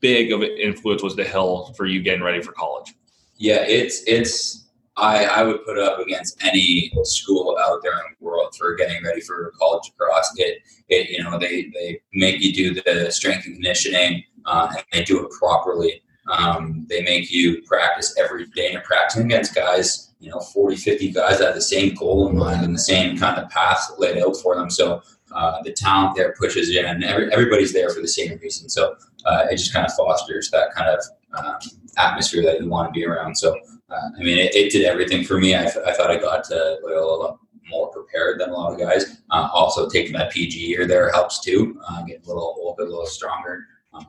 [0.00, 2.92] big of an influence was the hill for you getting ready for college?
[3.36, 4.63] Yeah, it's it's
[4.96, 9.02] I, I would put up against any school out there in the world for getting
[9.02, 10.32] ready for college lacrosse.
[10.36, 14.84] It, it you know they, they make you do the strength and conditioning uh, and
[14.92, 16.02] they do it properly.
[16.30, 21.10] Um, they make you practice every day and practicing against guys, you know, 40, 50
[21.10, 24.16] guys that have the same goal in mind and the same kind of path laid
[24.22, 24.70] out for them.
[24.70, 25.02] So
[25.32, 28.70] uh, the talent there pushes you and every, everybody's there for the same reason.
[28.70, 28.94] So
[29.26, 31.00] uh, it just kind of fosters that kind of
[31.36, 31.58] um,
[31.98, 33.34] atmosphere that you want to be around.
[33.36, 33.54] So
[33.90, 35.54] I mean, it, it, did everything for me.
[35.54, 39.22] I, I thought I got to Loyola more prepared than a lot of guys.
[39.30, 41.80] Uh, also, taking that PG year there helps too.
[41.86, 43.66] Uh, getting a little, a little bit, a little stronger.
[43.92, 44.06] Um,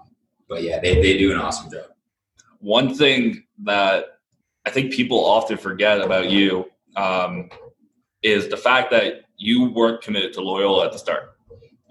[0.47, 1.88] but yeah, they, they do an awesome job.
[2.59, 4.19] One thing that
[4.65, 7.49] I think people often forget about you um,
[8.23, 11.35] is the fact that you weren't committed to Loyola at the start.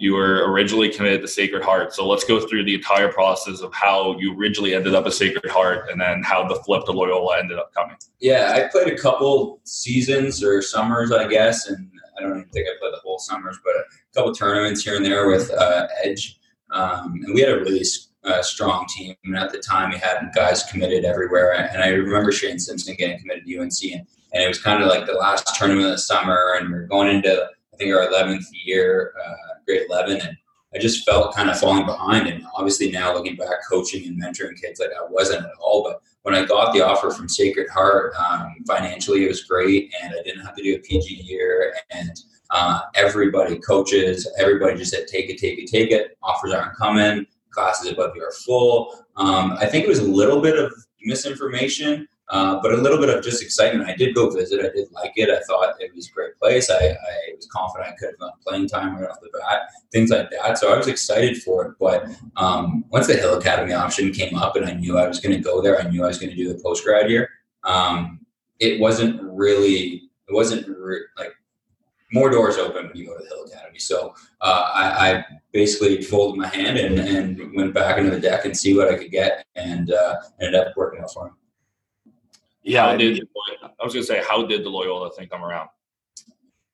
[0.04, 1.94] You were originally committed to Sacred Heart.
[1.94, 5.50] So let's go through the entire process of how you originally ended up at Sacred
[5.50, 7.96] Heart and then how the flip to Loyola ended up coming.
[8.20, 12.68] Yeah, I played a couple seasons or summers, I guess, and I don't even think
[12.68, 16.38] I played the whole summers, but a couple tournaments here and there with uh, Edge.
[16.70, 17.82] Um, and we had a really
[18.24, 19.14] uh, strong team.
[19.24, 21.54] And at the time, we had guys committed everywhere.
[21.54, 24.90] And I remember Shane Simpson getting committed to UNC, and, and it was kind of
[24.90, 28.06] like the last tournament of the summer, and we are going into I think our
[28.06, 30.36] 11th year, uh, grade 11, and
[30.74, 32.26] I just felt kind of falling behind.
[32.26, 35.84] And obviously now looking back, coaching and mentoring kids, like I wasn't at all.
[35.84, 40.14] But when I got the offer from Sacred Heart, um, financially it was great, and
[40.18, 41.74] I didn't have to do a PG year.
[41.90, 42.10] And
[42.50, 46.16] uh, everybody, coaches, everybody just said, take it, take it, take it.
[46.22, 47.26] Offers aren't coming.
[47.50, 49.06] Classes above you are full.
[49.16, 50.72] Um, I think it was a little bit of
[51.02, 52.08] misinformation.
[52.30, 53.88] Uh, but a little bit of just excitement.
[53.88, 54.60] I did go visit.
[54.60, 55.28] I did like it.
[55.28, 56.70] I thought it was a great place.
[56.70, 60.10] I, I was confident I could have gotten playing time right off the bat, things
[60.10, 60.58] like that.
[60.58, 61.74] So I was excited for it.
[61.78, 62.06] But
[62.36, 65.42] um, once the Hill Academy option came up and I knew I was going to
[65.42, 67.28] go there, I knew I was going to do the post grad year.
[67.62, 68.20] Um,
[68.58, 71.34] it wasn't really, it wasn't re- like
[72.12, 73.78] more doors open when you go to the Hill Academy.
[73.78, 78.44] So uh, I, I, basically folded my hand and, and, went back into the deck
[78.44, 81.34] and see what I could get and uh, ended up working out for him.
[82.64, 83.20] Yeah, how did
[83.62, 85.68] I was gonna say how did the Loyola thing come around?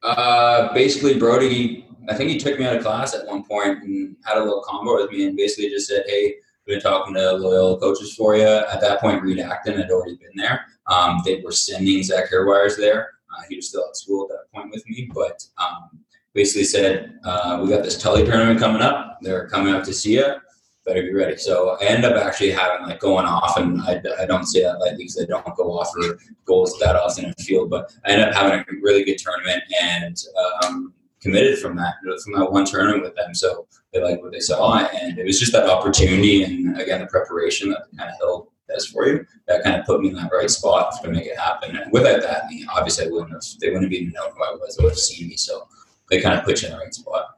[0.02, 1.86] Uh, basically, Brody.
[2.08, 4.62] I think he took me out of class at one point and had a little
[4.66, 8.36] combo with me, and basically just said, "Hey, we've been talking to Loyola coaches for
[8.36, 10.64] you." At that point, Reid Acton had already been there.
[10.86, 13.10] Um, they were sending Zach Herreweyers there.
[13.30, 15.90] Uh, he was still at school at that point with me, but um,
[16.34, 19.18] basically said, uh, "We got this Tully tournament coming up.
[19.20, 20.36] They're coming up to see you
[20.84, 21.36] better be ready.
[21.36, 24.80] So I end up actually having like going off, and I, I don't say that
[24.80, 28.22] lightly because I don't go off for goals that often in field, but I end
[28.22, 30.16] up having a really good tournament and
[30.64, 33.34] um, committed from that from that one tournament with them.
[33.34, 37.06] So they like what they saw, and it was just that opportunity and again the
[37.06, 40.30] preparation that kind of Hill does for you that kind of put me in that
[40.32, 41.76] right spot to make it happen.
[41.76, 44.44] And without that, I mean, obviously I wouldn't have they wouldn't have even known who
[44.44, 44.76] I was.
[44.76, 45.36] They would have seen me.
[45.36, 45.68] So
[46.08, 47.36] they kind of put you in the right spot.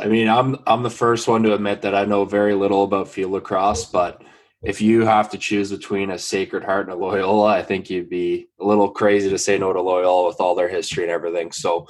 [0.00, 3.08] I mean, I'm I'm the first one to admit that I know very little about
[3.08, 4.22] field lacrosse, but
[4.62, 8.10] if you have to choose between a Sacred Heart and a Loyola, I think you'd
[8.10, 11.50] be a little crazy to say no to Loyola with all their history and everything.
[11.52, 11.86] So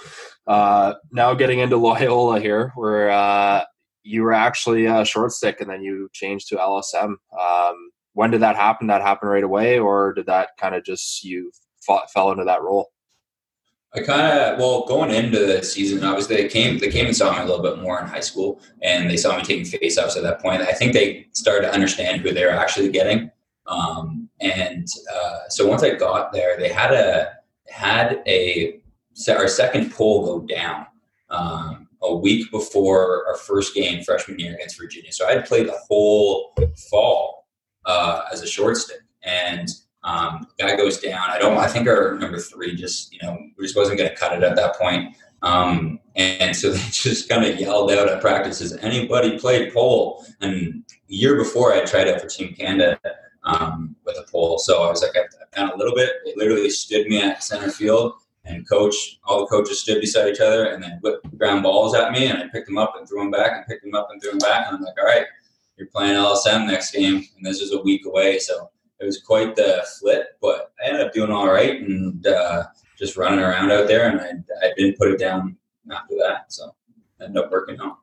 [0.46, 3.64] uh, now getting into Loyola here, where uh,
[4.03, 7.14] you were actually a short stick and then you changed to LSM.
[7.38, 8.88] Um, when did that happen?
[8.88, 11.51] That happened right away, or did that kind of just you
[12.12, 12.90] fell into that role?
[13.92, 16.05] I kind of well going into the season.
[16.05, 18.61] Obviously, they came they came and saw me a little bit more in high school,
[18.83, 20.62] and they saw me taking faceoffs at that point.
[20.62, 23.31] I think they started to understand who they were actually getting.
[23.66, 27.33] Um, and uh, so once I got there, they had a
[27.68, 28.81] had a
[29.29, 30.87] our second poll go down
[31.29, 35.12] um, a week before our first game freshman year against Virginia.
[35.12, 36.55] So I had played the whole
[36.90, 37.48] fall
[37.85, 39.68] uh, as a short stick, and
[40.05, 41.31] um, guy goes down.
[41.31, 41.57] I don't.
[41.57, 44.42] I think our number three just you know we just wasn't going to cut it
[44.42, 45.16] at that point.
[45.42, 50.25] Um, and so they just kind of yelled out at practices, anybody played pole?
[50.40, 52.99] And year before I tried out for Team Canada
[53.44, 54.59] um, with a pole.
[54.59, 56.11] So I was like, I've done a little bit.
[56.25, 60.40] They literally stood me at center field and coach, all the coaches stood beside each
[60.40, 62.27] other and then whipped ground balls at me.
[62.27, 64.31] And I picked them up and threw them back and picked them up and threw
[64.31, 64.66] them back.
[64.66, 65.27] And I'm like, all right,
[65.77, 67.25] you're playing LSM next game.
[67.37, 68.38] And this is a week away.
[68.38, 72.64] So it was quite the flip, but I ended up doing all right and uh,
[72.98, 75.56] just running around out there, and I, I didn't put it down
[75.90, 76.74] after that, so
[77.20, 77.98] ended up working out.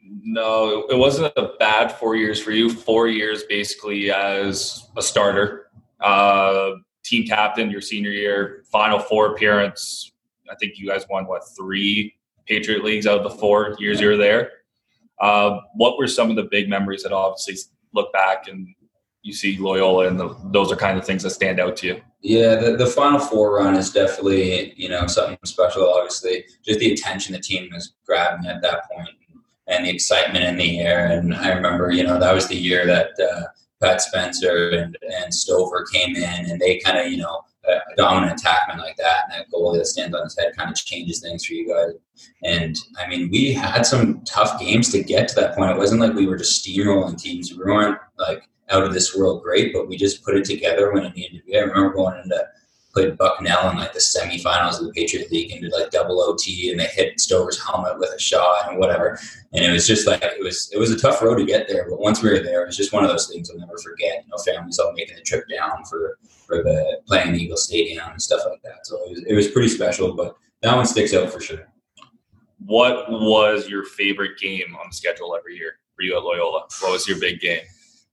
[0.00, 2.70] No, it wasn't a bad four years for you.
[2.70, 5.70] Four years basically as a starter,
[6.00, 6.70] uh,
[7.04, 10.12] team captain your senior year, Final Four appearance.
[10.50, 12.14] I think you guys won what three
[12.46, 14.52] Patriot leagues out of the four years you were there.
[15.20, 17.56] Uh, what were some of the big memories that obviously
[17.92, 18.74] look back and
[19.22, 22.00] you see Loyola, and the, those are kind of things that stand out to you.
[22.22, 25.88] Yeah, the, the Final Four run is definitely you know something special.
[25.88, 29.10] Obviously, just the attention the team was grabbing at that point,
[29.66, 31.06] and the excitement in the air.
[31.06, 33.42] And I remember, you know, that was the year that uh,
[33.82, 38.40] Pat Spencer and, and Stover came in, and they kind of you know a dominant
[38.40, 41.44] attackman like that, and that goalie that stands on his head kind of changes things
[41.44, 41.92] for you guys.
[42.44, 45.70] And I mean, we had some tough games to get to that point.
[45.70, 47.52] It wasn't like we were just steamrolling teams.
[47.52, 51.04] We weren't like out of this world great, but we just put it together when
[51.04, 51.56] it needed to be.
[51.56, 52.46] I remember going into
[52.98, 56.70] played Bucknell in like the semifinals of the Patriot League and did like double OT
[56.70, 59.18] and they hit Stover's helmet with a shot and whatever.
[59.52, 61.88] And it was just like it was it was a tough road to get there.
[61.88, 64.24] But once we were there, it was just one of those things I'll never forget.
[64.24, 68.22] You know, families all making the trip down for for the playing Eagle Stadium and
[68.22, 68.86] stuff like that.
[68.86, 71.68] So it was, it was pretty special, but that one sticks out for sure.
[72.64, 76.66] what was your favorite game on the schedule every year for you at Loyola?
[76.80, 77.62] What was your big game?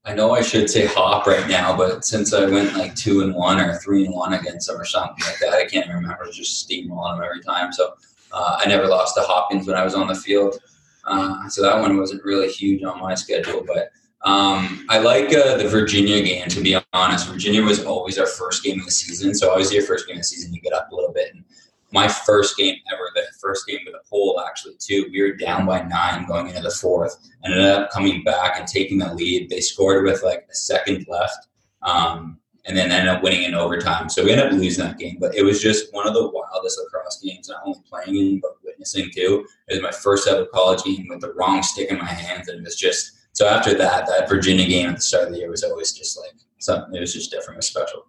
[0.06, 3.34] I know I should say hop right now, but since I went like two and
[3.34, 6.30] one or three and one against them or something like that, I can't remember.
[6.30, 7.72] Just steamrolling them every time.
[7.72, 7.94] So
[8.32, 10.60] uh, I never lost to Hopkins when I was on the field.
[11.06, 13.90] Uh, so that one wasn't really huge on my schedule, but
[14.22, 16.48] um, I like uh, the Virginia game.
[16.48, 19.34] To be honest, Virginia was always our first game of the season.
[19.34, 21.34] So always your first game of the season, you get up a little bit.
[21.34, 21.44] And
[21.92, 25.08] my first game ever, the first game with the pole actually too.
[25.10, 28.66] We were down by nine going into the fourth, and ended up coming back and
[28.66, 29.48] taking the lead.
[29.48, 31.46] They scored with like a second left,
[31.82, 34.08] um, and then ended up winning in overtime.
[34.08, 36.78] So we ended up losing that game, but it was just one of the wildest
[36.78, 37.48] lacrosse games.
[37.48, 39.46] Not only playing in, but witnessing too.
[39.68, 42.58] It was my first ever college game with the wrong stick in my hands, and
[42.58, 43.46] it was just so.
[43.46, 46.34] After that, that Virginia game at the start of the year was always just like
[46.58, 46.94] something.
[46.94, 48.06] It was just different, it was special.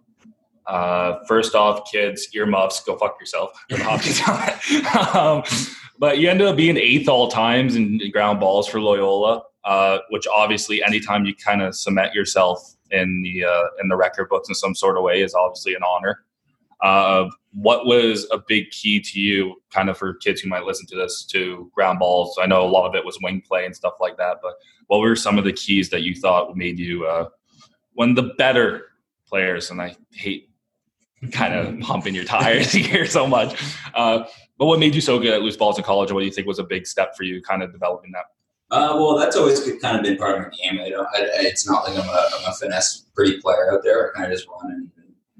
[0.68, 3.50] Uh, first off, kids, earmuffs, go fuck yourself.
[5.16, 5.42] um,
[5.98, 10.26] but you ended up being eighth all times in ground balls for Loyola, uh, which
[10.26, 14.54] obviously, anytime you kind of cement yourself in the uh, in the record books in
[14.54, 16.24] some sort of way, is obviously an honor.
[16.82, 20.86] Uh, what was a big key to you, kind of for kids who might listen
[20.86, 22.38] to this, to ground balls?
[22.40, 24.52] I know a lot of it was wing play and stuff like that, but
[24.86, 27.28] what were some of the keys that you thought made you uh,
[27.94, 28.84] one of the better
[29.26, 29.70] players?
[29.70, 30.47] And I hate
[31.32, 33.60] kind of pumping your tires here so much.
[33.94, 34.24] Uh,
[34.58, 36.12] but what made you so good at loose balls in college?
[36.12, 38.24] What do you think was a big step for you, kind of developing that?
[38.70, 40.80] Uh, well, that's always kind of been part of my game.
[40.80, 44.10] I don't, I, it's not like I'm a, I'm a finesse pretty player out there.
[44.10, 44.90] I kind of just run and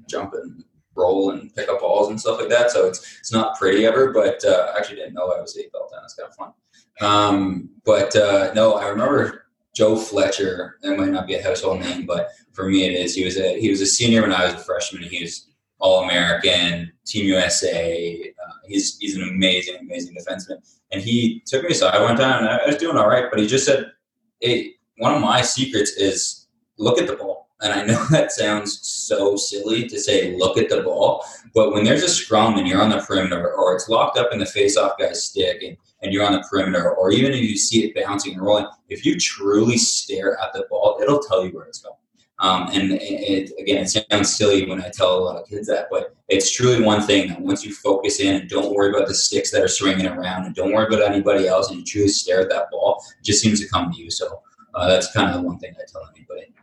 [0.09, 0.63] jump and
[0.95, 2.71] roll and pick up balls and stuff like that.
[2.71, 4.11] So it's it's not pretty ever.
[4.11, 6.01] But uh, I actually didn't know I was eight belt then.
[6.03, 6.53] It's kind of fun.
[7.01, 10.77] Um, but uh, no, I remember Joe Fletcher.
[10.81, 13.15] That might not be a household name, but for me it is.
[13.15, 15.03] He was a he was a senior when I was a freshman.
[15.03, 15.48] He was
[15.79, 18.33] all American, Team USA.
[18.45, 20.57] Uh, he's he's an amazing, amazing defenseman.
[20.91, 23.25] And he took me aside one time, and I was doing all right.
[23.29, 23.91] But he just said,
[24.39, 28.79] "Hey, one of my secrets is look at the ball." And I know that sounds
[28.81, 32.81] so silly to say look at the ball, but when there's a scrum and you're
[32.81, 36.25] on the perimeter, or it's locked up in the face-off guy's stick, and, and you're
[36.25, 39.77] on the perimeter, or even if you see it bouncing and rolling, if you truly
[39.77, 41.95] stare at the ball, it'll tell you where it's going.
[42.39, 45.87] Um, and it, again, it sounds silly when I tell a lot of kids that,
[45.91, 49.13] but it's truly one thing that once you focus in and don't worry about the
[49.13, 52.41] sticks that are swinging around and don't worry about anybody else and you truly stare
[52.41, 54.09] at that ball, it just seems to come to you.
[54.09, 54.41] So
[54.73, 56.53] uh, that's kind of the one thing I tell anybody.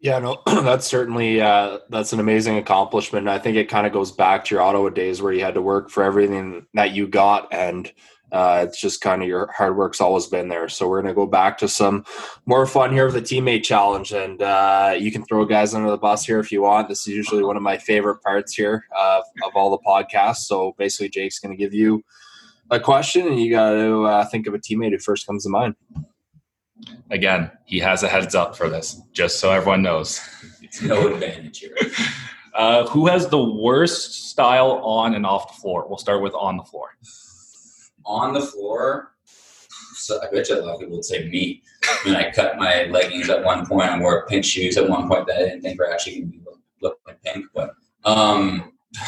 [0.00, 3.28] Yeah, no, that's certainly uh, that's an amazing accomplishment.
[3.28, 5.62] I think it kind of goes back to your Ottawa days where you had to
[5.62, 7.90] work for everything that you got, and
[8.34, 10.68] uh, it's just kind of your hard work's always been there.
[10.68, 12.04] So we're going to go back to some
[12.46, 15.96] more fun here with the teammate challenge, and uh, you can throw guys under the
[15.96, 16.88] bus here if you want.
[16.88, 20.46] This is usually one of my favorite parts here uh, of all the podcasts.
[20.48, 22.02] So basically, Jake's going to give you
[22.70, 25.50] a question, and you got to uh, think of a teammate who first comes to
[25.50, 25.76] mind.
[27.12, 30.20] Again, he has a heads up for this, just so everyone knows.
[30.60, 31.76] It's no advantage here.
[32.56, 35.84] Uh, who has the worst style on and off the floor?
[35.88, 36.90] We'll start with on the floor
[38.04, 41.62] on the floor, so I bet you a lot of people would say me.
[41.84, 43.90] I mean, I cut my leggings at one point.
[43.90, 46.38] I wore pink shoes at one point that I didn't think were actually going to
[46.38, 46.44] be
[46.80, 47.46] looking pink.
[47.54, 48.72] But um,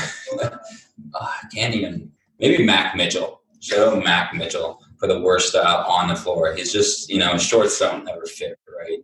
[1.14, 2.10] I can't even.
[2.38, 3.42] Maybe Mac Mitchell.
[3.76, 6.54] Out Mac Mitchell for the worst style on the floor.
[6.54, 9.00] He's just, you know, shorts don't never fit, right?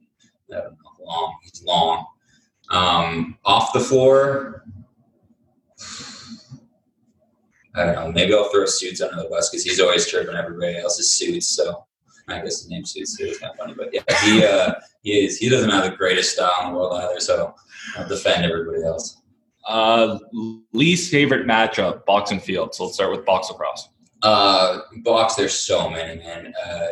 [1.05, 1.37] long.
[1.43, 2.07] He's long.
[2.71, 4.65] Um, off the floor,
[7.75, 8.13] I don't know.
[8.13, 11.49] Maybe I'll throw suits under the bus because he's always tripping everybody else's suits.
[11.49, 11.85] So
[12.29, 13.75] I guess the name suits is kind of funny.
[13.75, 16.95] But yeah, he uh, he is he doesn't have the greatest style in the world
[16.95, 17.21] either.
[17.21, 17.55] So
[17.97, 19.23] I'll defend everybody else.
[19.67, 20.19] Uh,
[20.73, 22.75] least favorite matchup, box and field.
[22.75, 23.89] So let's start with box lacrosse.
[24.23, 25.35] Uh, box.
[25.35, 26.53] There's so many man.
[26.67, 26.87] Uh,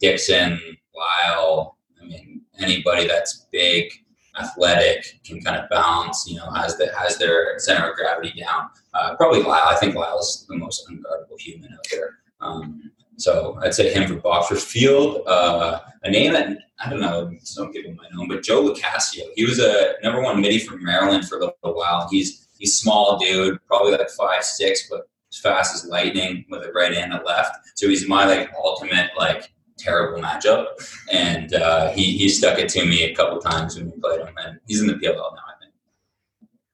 [0.00, 0.58] Dixon,
[0.94, 1.76] Lyle.
[2.00, 3.92] I mean, anybody that's big
[4.40, 8.68] athletic, can kind of bounce, you know, has the, has their center of gravity down.
[8.94, 9.68] Uh, probably Lyle.
[9.68, 12.18] I think Lyle's the most unguardable human out there.
[12.40, 15.26] Um, so I'd say him for box for field.
[15.26, 19.26] Uh, a name that I don't know, some people might know but Joe Locascio.
[19.34, 22.08] He was a number one midi from Maryland for a little while.
[22.10, 26.72] He's he's small dude, probably like five six, but as fast as lightning with a
[26.72, 27.54] right and and left.
[27.74, 30.66] So he's my like ultimate like terrible matchup,
[31.12, 34.34] and uh, he he stuck it to me a couple times when we played him,
[34.44, 35.42] and he's in the PLL now.
[35.48, 35.72] I think.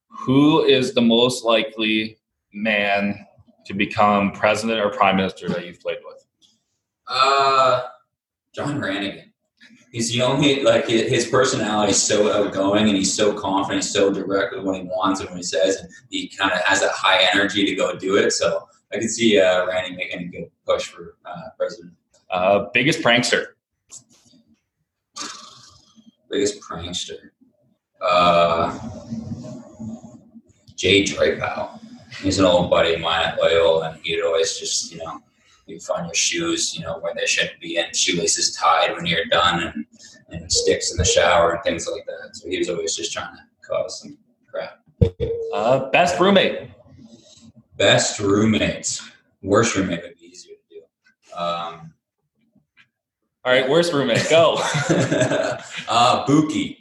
[0.09, 2.19] Who is the most likely
[2.53, 3.27] man
[3.67, 6.25] to become president or prime minister that you've played with?
[7.09, 7.83] Uh,
[8.55, 9.33] John Brannigan.
[9.93, 14.13] He's the only like his personality is so outgoing and he's so confident, he's so
[14.13, 16.91] direct with what he wants and what he says, and he kind of has that
[16.91, 18.33] high energy to go do it.
[18.33, 21.95] So I could see uh, Randy making a good push for uh, president.
[22.31, 23.47] Uh, biggest prankster.
[26.31, 27.31] Biggest prankster.
[28.01, 28.79] Uh,
[30.77, 31.81] Jay Drapow.
[32.21, 35.21] He's an old buddy of mine at Loyola, and he'd always just, you know,
[35.67, 39.25] you find your shoes, you know, where they shouldn't be, and shoelaces tied when you're
[39.27, 39.87] done, and,
[40.31, 42.37] and sticks in the shower and things like that.
[42.37, 44.17] So he was always just trying to cause some
[44.51, 44.81] crap.
[45.53, 46.71] Uh, best roommate.
[47.77, 49.03] Best roommates.
[49.43, 51.39] Worst roommate would be easier to do.
[51.39, 51.93] Um,
[53.47, 54.29] All right, worst roommate.
[54.29, 54.55] Go.
[54.59, 56.79] uh, Buki.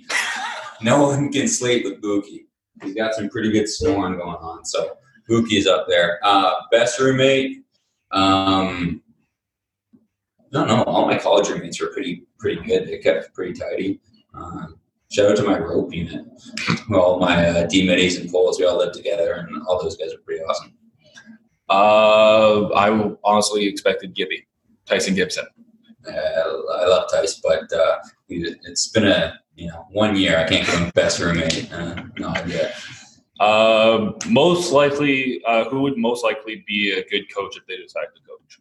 [0.82, 2.46] No one can sleep with Buki.
[2.82, 4.66] He's got some pretty good snoring going on.
[4.66, 4.98] So
[5.30, 6.20] Buki is up there.
[6.24, 7.64] Uh, best roommate.
[8.10, 9.04] Um,
[10.40, 10.82] I don't know.
[10.86, 12.88] All my college roommates were pretty pretty good.
[12.88, 14.02] They kept pretty tidy.
[14.34, 14.80] Um,
[15.12, 16.26] shout out to my rope unit.
[16.92, 20.16] All my uh, D middies and poles, we all lived together, and all those guys
[20.16, 20.74] are pretty awesome.
[21.70, 24.48] Uh, I honestly expected Gibby,
[24.88, 25.46] Tyson Gibson.
[26.08, 27.98] Uh, I love Tice, but uh,
[28.30, 30.38] it's been a you know one year.
[30.38, 31.72] I can't give him best roommate.
[31.72, 32.74] Uh, no idea.
[33.40, 38.08] Uh, most likely, uh, who would most likely be a good coach if they decide
[38.16, 38.60] to coach?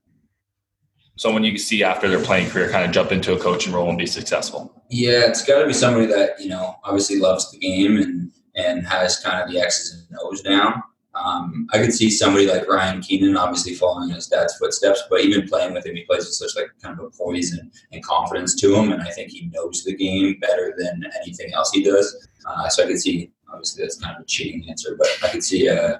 [1.17, 3.89] Someone you can see after their playing career kind of jump into a coaching role
[3.89, 4.83] and be successful.
[4.91, 8.87] Yeah, it's got to be somebody that you know obviously loves the game and and
[8.87, 10.83] has kind of the X's and O's down.
[11.15, 15.49] Um, I could see somebody like Ryan Keenan, obviously following his dad's footsteps, but even
[15.49, 18.55] playing with him, he plays with such like kind of a poise and, and confidence
[18.61, 22.29] to him, and I think he knows the game better than anything else he does.
[22.47, 25.45] Uh, so I could see, obviously, that's kind of a cheating answer, but I could
[25.45, 25.99] see uh,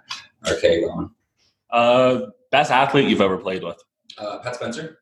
[0.51, 1.11] RK going.
[1.71, 3.81] Uh, best athlete you've ever played with?
[4.19, 4.99] Uh, Pat Spencer.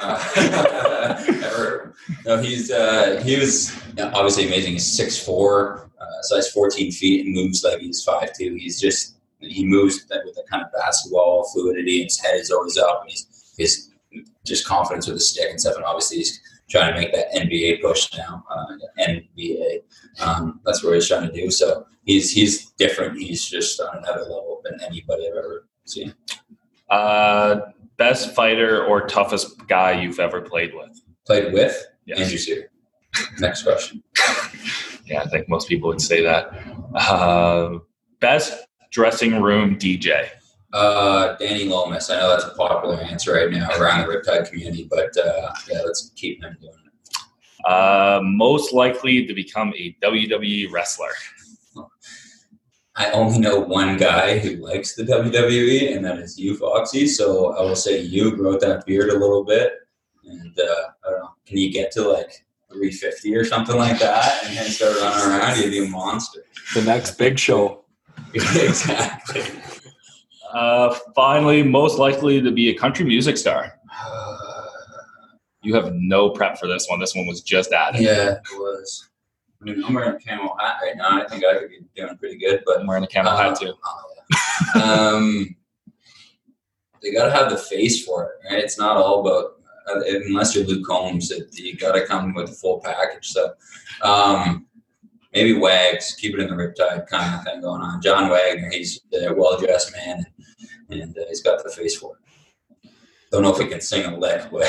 [0.00, 1.94] Uh, ever.
[2.26, 4.72] No, he's uh, he was obviously amazing.
[4.72, 8.54] He's six four, uh, size fourteen feet, and moves like he's five two.
[8.54, 12.78] He's just he moves with a kind of basketball fluidity, and his head is always
[12.78, 13.90] up, and he's he's
[14.44, 15.76] just confidence with the stick and stuff.
[15.76, 16.40] And obviously, he's
[16.70, 18.44] trying to make that NBA push now.
[18.50, 19.82] Uh, NBA,
[20.20, 21.50] um, that's what he's trying to do.
[21.50, 23.18] So he's he's different.
[23.18, 26.14] He's just on another level than anybody I've ever seen.
[26.90, 27.60] Uh,
[27.96, 31.00] best fighter or toughest guy you've ever played with?
[31.26, 32.20] Played with Yes.
[32.20, 32.70] Andrew Suitor.
[33.38, 34.02] Next question.
[35.04, 36.52] Yeah, I think most people would say that.
[36.94, 37.78] Uh,
[38.20, 38.54] best
[38.92, 40.28] dressing room DJ.
[40.72, 42.08] Uh, Danny Lomas.
[42.08, 45.80] I know that's a popular answer right now around the Riptide community, but uh, yeah,
[45.84, 47.68] let's keep him doing it.
[47.68, 51.10] Uh, most likely to become a WWE wrestler.
[52.94, 57.06] I only know one guy who likes the WWE, and that is you, Foxy.
[57.06, 59.72] So I will say you grow that beard a little bit,
[60.24, 61.30] and uh, I don't know.
[61.46, 65.58] Can you get to like 350 or something like that, and then start running around?
[65.58, 66.44] You'd be a monster.
[66.74, 67.81] The next big show.
[68.34, 69.42] exactly.
[70.52, 73.78] Uh, finally, most likely to be a country music star.
[75.64, 76.98] You have no prep for this one.
[76.98, 78.00] This one was just added.
[78.00, 79.08] yeah, it was.
[79.60, 81.22] I mean, I'm wearing a camo hat right now.
[81.22, 83.72] I think I could be doing pretty good, but I'm wearing a camel hat too.
[84.82, 85.54] um,
[87.00, 88.58] they got to have the face for it, right?
[88.58, 92.46] It's not all about uh, unless you're Luke Combs, it, you got to come with
[92.48, 93.28] the full package.
[93.28, 93.52] So
[94.02, 94.66] um,
[95.32, 98.00] maybe Wags, keep it in the riptide kind of thing going on.
[98.02, 100.24] John Wagner, he's a well dressed man,
[100.90, 102.18] and uh, he's got the face for it.
[103.30, 104.68] Don't know if he can sing a lick, but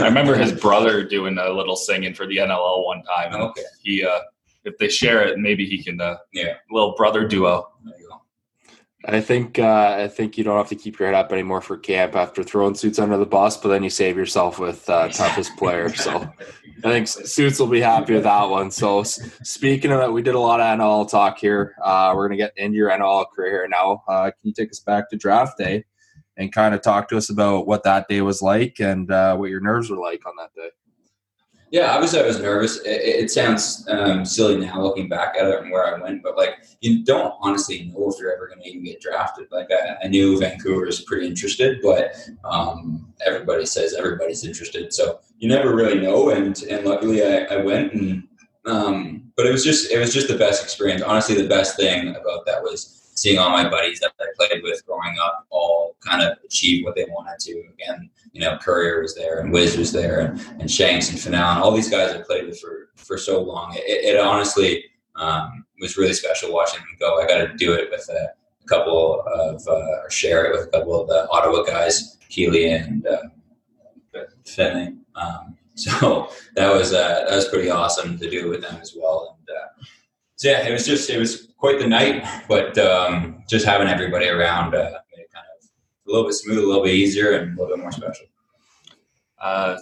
[0.00, 3.34] I remember his brother doing a little singing for the NLL one time.
[3.34, 4.20] Okay, he, uh,
[4.64, 7.68] if they share it, maybe he can, uh, yeah, little brother duo.
[9.04, 9.18] There you go.
[9.18, 11.76] I think uh, I think you don't have to keep your head up anymore for
[11.76, 15.56] camp after throwing suits under the bus, but then you save yourself with uh, toughest
[15.56, 15.90] player.
[15.96, 16.32] So
[16.82, 18.70] I think suits will be happy with that one.
[18.70, 21.74] So speaking of that, we did a lot of NL talk here.
[21.82, 24.02] Uh, we're gonna get into your NL career here now.
[24.08, 25.84] Uh, can you take us back to draft day
[26.36, 29.50] and kind of talk to us about what that day was like and uh, what
[29.50, 30.70] your nerves were like on that day?
[31.70, 32.78] Yeah, obviously I was nervous.
[32.80, 36.36] It, it sounds um, silly now looking back at it and where I went, but
[36.36, 39.46] like you don't honestly know if you're ever going to even get drafted.
[39.52, 45.20] Like I, I knew Vancouver was pretty interested, but um, everybody says everybody's interested, so
[45.38, 46.30] you never really know.
[46.30, 48.24] And and luckily I, I went, and
[48.66, 51.02] um, but it was just it was just the best experience.
[51.02, 54.84] Honestly, the best thing about that was seeing all my buddies that I played with
[54.86, 57.62] growing up all kind of achieve what they wanted to.
[57.74, 58.09] Again,
[58.40, 61.62] you know, Courier was there and Wiz was there and, and Shanks and Fanal and
[61.62, 63.74] all these guys I played with for, for so long.
[63.74, 64.84] It, it honestly
[65.14, 67.20] um, was really special watching them go.
[67.20, 68.32] I got to do it with a,
[68.62, 72.72] a couple of, uh, or share it with a couple of the Ottawa guys, Keely
[72.72, 73.18] and uh.
[75.14, 79.38] Um, so that was uh, that was pretty awesome to do with them as well.
[79.38, 79.84] And uh,
[80.36, 84.28] so yeah, it was just it was quite the night, but um, just having everybody
[84.28, 85.68] around uh, made it kind of
[86.06, 88.26] a little bit smooth, a little bit easier, and a little bit more special.
[89.40, 89.76] Uh,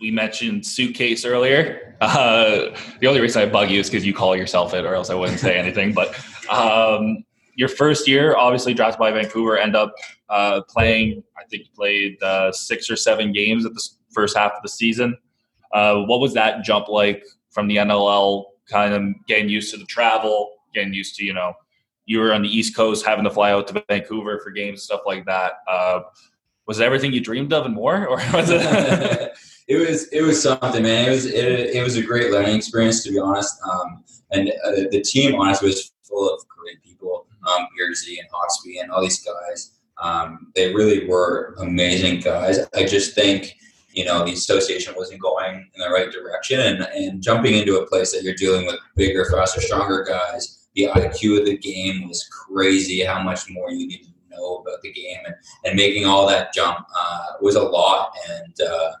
[0.00, 1.96] we mentioned suitcase earlier.
[2.00, 5.10] Uh, the only reason I bug you is because you call yourself it, or else
[5.10, 5.92] I wouldn't say anything.
[5.92, 6.14] But
[6.48, 7.24] um,
[7.56, 9.92] your first year, obviously drafted by Vancouver, end up
[10.28, 11.24] uh, playing.
[11.36, 14.68] I think you played uh, six or seven games at the first half of the
[14.68, 15.16] season.
[15.72, 18.44] Uh, what was that jump like from the NLL?
[18.68, 21.54] Kind of getting used to the travel, getting used to you know
[22.06, 25.00] you were on the East Coast, having to fly out to Vancouver for games, stuff
[25.04, 25.54] like that.
[26.68, 28.60] Was it everything you dreamed of and more, or was it?
[29.68, 31.08] it was it was something, man.
[31.08, 33.58] It was it, it was a great learning experience, to be honest.
[33.68, 37.26] Um, and uh, the team, honestly, was full of great people.
[37.48, 39.78] Um, Jersey and Hawksby and all these guys.
[40.02, 42.58] Um, they really were amazing guys.
[42.74, 43.56] I just think
[43.94, 47.86] you know the association wasn't going in the right direction, and and jumping into a
[47.86, 50.68] place that you're dealing with bigger, faster, stronger guys.
[50.74, 53.02] The IQ of the game was crazy.
[53.02, 55.34] How much more you need to know about the game, and,
[55.64, 58.12] and making all that jump uh, was a lot.
[58.30, 58.92] And uh,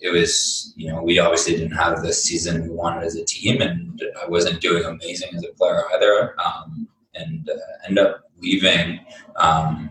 [0.00, 3.60] it was, you know, we obviously didn't have the season we wanted as a team,
[3.60, 6.36] and I wasn't doing amazing as a player either.
[6.40, 9.00] Um, and uh, end up leaving
[9.36, 9.90] um,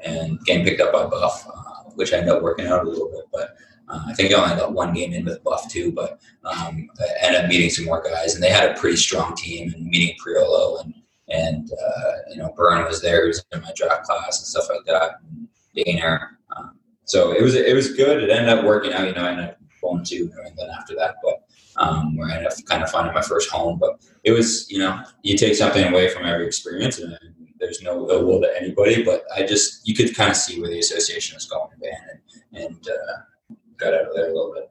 [0.00, 3.10] and getting picked up by Buff, uh, which I ended up working out a little
[3.10, 3.24] bit.
[3.32, 3.56] But
[3.88, 5.92] uh, I think I only got one game in with Buff too.
[5.92, 9.34] But um, I ended up meeting some more guys, and they had a pretty strong
[9.34, 9.72] team.
[9.74, 10.94] And meeting Priolo and
[11.30, 14.68] and uh, you know Byrne was there, he was in my draft class and stuff
[14.68, 15.20] like that.
[15.22, 16.28] And Daner.
[16.56, 18.22] Um, so it was it was good.
[18.22, 19.06] It ended up working out.
[19.06, 21.42] You know, I ended up going to New England after that, but
[21.76, 23.78] um, where I ended up kind of finding my first home.
[23.78, 27.16] But it was, you know, you take something away from every experience, and
[27.58, 29.02] there's no ill will to anybody.
[29.02, 31.70] But I just you could kind of see where the association was going,
[32.52, 34.70] and, and uh, got out of there a little bit.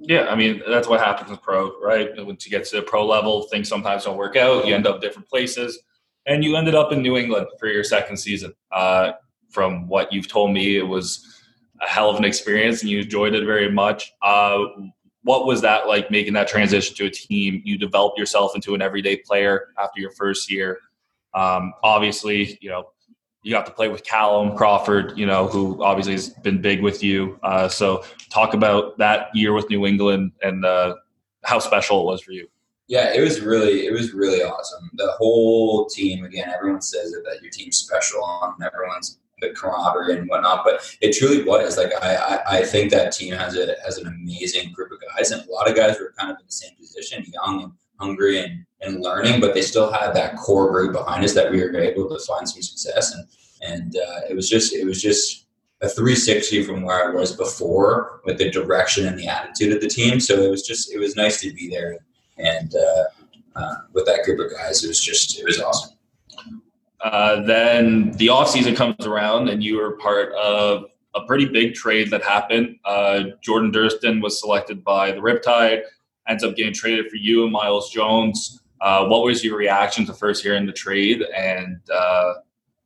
[0.00, 2.10] Yeah, I mean that's what happens with pro, right?
[2.24, 4.66] Once you get to the pro level, things sometimes don't work out.
[4.66, 5.80] You end up different places,
[6.26, 8.54] and you ended up in New England for your second season.
[8.70, 9.12] Uh,
[9.50, 11.42] from what you've told me, it was
[11.80, 14.12] a hell of an experience, and you enjoyed it very much.
[14.22, 14.58] Uh,
[15.24, 17.60] what was that like making that transition to a team?
[17.64, 20.78] You developed yourself into an everyday player after your first year.
[21.34, 22.90] Um, obviously, you know
[23.48, 27.02] you got to play with Callum Crawford, you know, who obviously has been big with
[27.02, 27.40] you.
[27.42, 30.96] Uh, so talk about that year with New England and uh,
[31.44, 32.46] how special it was for you.
[32.88, 34.90] Yeah, it was really, it was really awesome.
[34.96, 40.18] The whole team, again, everyone says it, that your team's special and everyone's the camaraderie
[40.18, 41.78] and whatnot, but it truly was.
[41.78, 45.30] Like I, I, I think that team has a has an amazing group of guys,
[45.30, 48.40] and a lot of guys were kind of in the same position, young and hungry
[48.40, 51.76] and, and learning, but they still had that core group behind us that we were
[51.76, 53.14] able to find some success.
[53.14, 53.26] And
[53.62, 55.46] and uh, it was just it was just
[55.80, 59.88] a 360 from where I was before with the direction and the attitude of the
[59.88, 60.18] team.
[60.18, 61.98] So it was just it was nice to be there
[62.36, 63.04] and uh,
[63.56, 64.84] uh, with that group of guys.
[64.84, 65.96] It was just it was awesome.
[67.00, 71.74] Uh, then the off season comes around, and you were part of a pretty big
[71.74, 72.76] trade that happened.
[72.84, 75.82] Uh, Jordan Durston was selected by the Riptide
[76.28, 78.60] ends up getting traded for you and Miles Jones.
[78.80, 81.22] Uh, what was your reaction to first hearing the trade?
[81.34, 81.80] And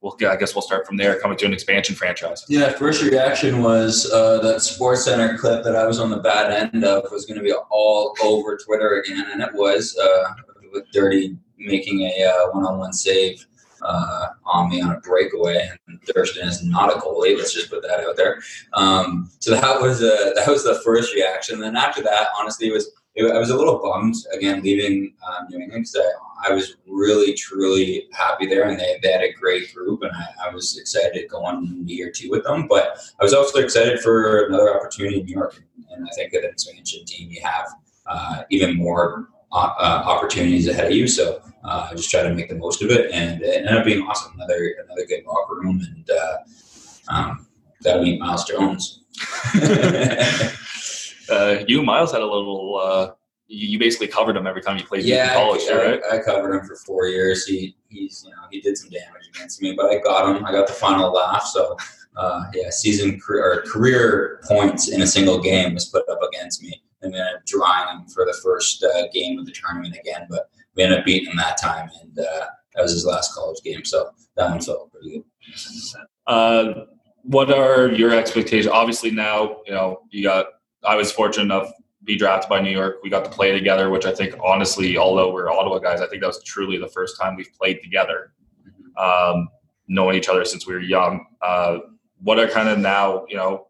[0.02, 2.44] well, I guess we'll start from there, coming to an expansion franchise.
[2.48, 6.52] Yeah, first reaction was uh, that Sports Center clip that I was on the bad
[6.52, 10.24] end of was going to be all over Twitter again, and it was uh,
[10.72, 13.46] with Dirty making a uh, one-on-one save
[13.82, 15.70] uh, on me on a breakaway.
[15.86, 17.36] And Durston is not a goalie.
[17.36, 18.40] Let's just put that out there.
[18.72, 21.60] Um, so that was uh, that was the first reaction.
[21.60, 25.46] Then after that, honestly, it was it, I was a little bummed again leaving um,
[25.48, 26.10] New England because I,
[26.42, 30.48] I, was really truly happy there and they, they had a great group and I,
[30.48, 32.66] I, was excited to go on year two with them.
[32.68, 36.44] But I was also excited for another opportunity in New York and I think that
[36.44, 37.68] an expansion team you have
[38.06, 41.06] uh, even more uh, uh, opportunities ahead of you.
[41.06, 43.84] So uh, I just try to make the most of it and it ended up
[43.84, 44.32] being awesome.
[44.34, 46.36] Another another good locker room and uh,
[47.08, 47.46] um,
[47.82, 49.00] to meet Miles Jones.
[51.30, 53.16] uh, you Miles had a little.
[53.48, 56.00] You basically covered him every time you played yeah, in college, I, right?
[56.10, 57.44] I, I, covered him for four years.
[57.44, 60.44] He he's you know he did some damage against me, but I got him.
[60.44, 61.44] I got the final laugh.
[61.44, 61.76] So
[62.16, 66.62] uh, yeah, season career, or career points in a single game was put up against
[66.62, 70.26] me, and then drawing him for the first uh, game of the tournament again.
[70.30, 73.62] But we ended up beating him that time, and uh, that was his last college
[73.62, 73.84] game.
[73.84, 75.24] So that one felt pretty good.
[76.26, 76.84] Uh,
[77.22, 78.72] what are your expectations?
[78.72, 80.46] Obviously, now you know you got
[80.84, 81.72] I was fortunate enough
[82.04, 82.96] be drafted by New York.
[83.02, 86.20] We got to play together, which I think, honestly, although we're Ottawa guys, I think
[86.22, 88.32] that was truly the first time we've played together,
[88.96, 89.48] um,
[89.88, 91.26] knowing each other since we were young.
[91.40, 91.78] Uh,
[92.22, 93.68] what are kind of now, you know,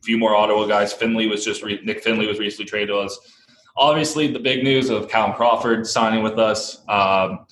[0.00, 0.92] a few more Ottawa guys.
[0.92, 3.18] Finley was just re- Nick Finley was recently traded to us.
[3.76, 6.82] Obviously, the big news of Callum Crawford signing with us.
[6.88, 7.46] Um,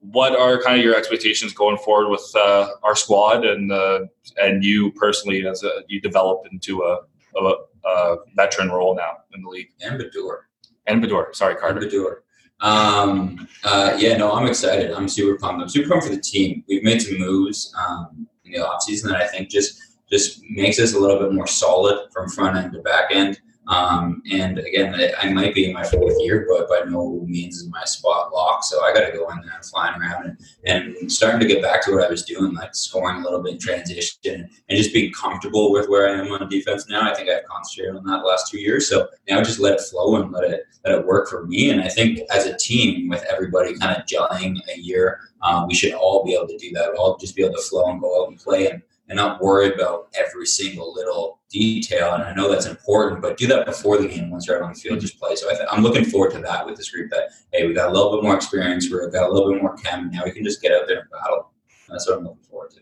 [0.00, 4.00] what are kind of your expectations going forward with uh, our squad and uh,
[4.40, 7.00] and you personally as a, you develop into a
[7.38, 7.54] a,
[7.86, 9.68] a veteran role now in the league.
[9.80, 10.38] And Baddour.
[10.86, 11.80] And Baddour, sorry, Carter.
[11.80, 12.16] Baddour.
[12.60, 14.92] Um, uh, yeah, no, I'm excited.
[14.92, 15.62] I'm super pumped.
[15.62, 16.64] I'm super pumped for the team.
[16.68, 20.94] We've made some moves um, in the offseason that I think just just makes us
[20.94, 23.40] a little bit more solid from front end to back end.
[23.68, 27.68] Um, and again, I might be in my fourth year, but by no means is
[27.68, 28.64] my spot locked.
[28.64, 31.62] So I got to go in there and flying around and, and starting to get
[31.62, 34.92] back to what I was doing, like scoring a little bit in transition and just
[34.92, 37.10] being comfortable with where I am on defense now.
[37.10, 38.88] I think I've concentrated on that last two years.
[38.88, 41.70] So now just let it flow and let it let it work for me.
[41.70, 45.74] And I think as a team, with everybody kind of gelling a year, um, we
[45.74, 46.92] should all be able to do that.
[46.92, 49.40] We'll all just be able to flow and go out and play and and not
[49.40, 52.14] worry about every single little detail.
[52.14, 54.72] And I know that's important, but do that before the game once you're out on
[54.72, 55.36] the field, just play.
[55.36, 57.88] So I th- I'm looking forward to that with this group that, hey, we got
[57.88, 60.44] a little bit more experience, we've got a little bit more chem, now we can
[60.44, 61.52] just get out there and battle.
[61.88, 62.80] That's what I'm looking forward to.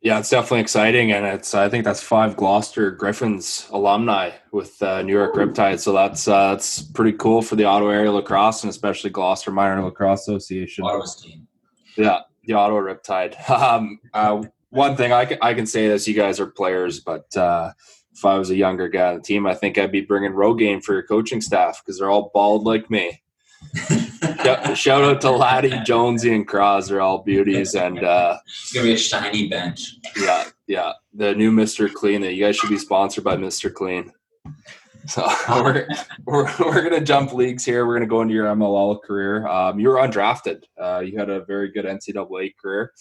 [0.00, 5.02] Yeah, it's definitely exciting, and it's I think that's five Gloucester Griffins alumni with uh,
[5.02, 8.70] New York Riptide, so that's uh, that's pretty cool for the Ottawa area lacrosse and
[8.70, 10.84] especially Gloucester Minor Lacrosse Association.
[10.84, 11.48] Ottawa's team.
[11.96, 13.34] Yeah, the Ottawa Riptide.
[13.50, 17.34] Um, uh, one thing I can, I can say is you guys are players, but
[17.36, 17.72] uh,
[18.12, 20.82] if I was a younger guy on the team, I think I'd be bringing Rogaine
[20.82, 23.22] for your coaching staff because they're all bald like me.
[24.74, 26.88] Shout out to Laddie, Jonesy, and Cross.
[26.88, 29.96] They're all beauties, and uh, it's gonna be a shiny bench.
[30.16, 30.92] Yeah, yeah.
[31.12, 32.20] The new Mister Clean.
[32.20, 34.12] That you guys should be sponsored by Mister Clean.
[35.08, 35.86] So we're,
[36.26, 37.86] we're, we're going to jump leagues here.
[37.86, 39.46] We're going to go into your MLL career.
[39.46, 40.64] Um, you were undrafted.
[40.78, 42.92] Uh, you had a very good NCAA career.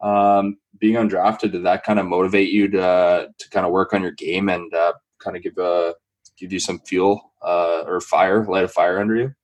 [0.00, 4.02] Um, being undrafted, did that kind of motivate you to to kind of work on
[4.02, 5.94] your game and uh, kind of give a
[6.38, 9.34] give you some fuel uh, or fire, light a fire under you?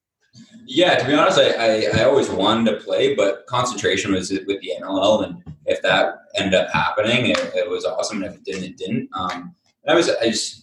[0.66, 4.61] Yeah, to be honest, I, I, I, always wanted to play, but concentration was with
[4.62, 8.22] the NLL, and if that ended up happening, it, it was awesome.
[8.22, 9.11] And if it didn't, it didn't.
[9.12, 9.55] Um,
[9.87, 10.62] I was I just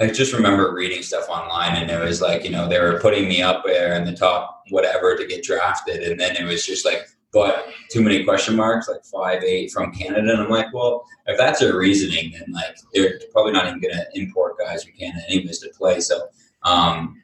[0.00, 3.28] I just remember reading stuff online, and it was like, you know, they were putting
[3.28, 6.84] me up there in the top whatever to get drafted, and then it was just
[6.84, 11.04] like, but too many question marks, like five eight from Canada, and I'm like, well,
[11.26, 14.94] if that's their reasoning, then like they're probably not even going to import guys from
[14.94, 16.00] Canada anyways to play.
[16.00, 16.28] So
[16.62, 17.20] um,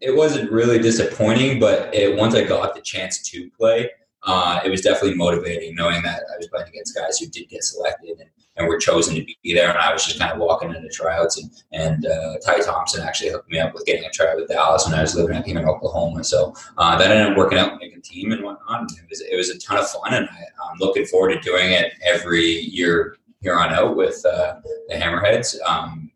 [0.00, 3.90] it wasn't really disappointing, but it, once I got the chance to play,
[4.22, 7.62] uh, it was definitely motivating knowing that I was playing against guys who did get
[7.62, 8.30] selected and,
[8.60, 9.70] and were chosen to be there.
[9.70, 11.42] And I was just kind of walking into tryouts.
[11.42, 14.86] And, and uh, Ty Thompson actually hooked me up with getting a tryout with Dallas
[14.86, 16.22] when I was living here in Oklahoma.
[16.22, 18.92] So uh, that ended up working out, making a team and whatnot.
[18.92, 20.14] It was, it was a ton of fun.
[20.14, 24.56] And I, am looking forward to doing it every year here on out with uh,
[24.88, 25.54] the Hammerheads.
[25.54, 26.10] because um,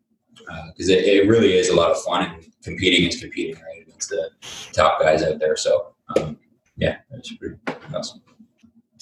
[0.49, 4.09] uh, it, it, really is a lot of fun and competing is competing right against
[4.09, 4.29] the
[4.71, 5.57] top guys out there.
[5.57, 6.37] So um,
[6.77, 7.57] yeah, it's pretty
[7.93, 8.21] awesome.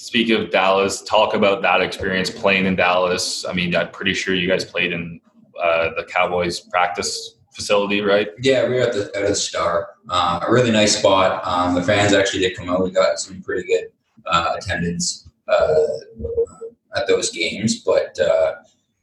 [0.03, 3.45] Speak of Dallas, talk about that experience playing in Dallas.
[3.47, 5.21] I mean, I'm pretty sure you guys played in
[5.57, 8.27] uh, the Cowboys practice facility, right?
[8.41, 11.41] Yeah, we were at the at the Star, uh, a really nice spot.
[11.47, 12.83] Um, the fans actually did come out.
[12.83, 13.85] We got some pretty good
[14.25, 15.85] uh, attendance uh,
[16.97, 18.55] at those games, but uh,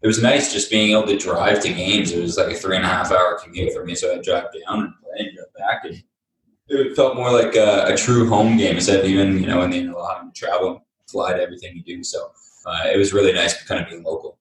[0.03, 2.13] it was nice just being able to drive to games.
[2.13, 4.49] It was like a three and a half hour commute for me, so I drive
[4.53, 6.03] down and play and drive back, and
[6.69, 9.71] it felt more like a, a, true home game instead of even you know in
[9.71, 10.33] the NLL having
[11.11, 12.03] fly to everything you do.
[12.05, 12.33] So
[12.67, 14.39] uh, it was really nice kind of being local.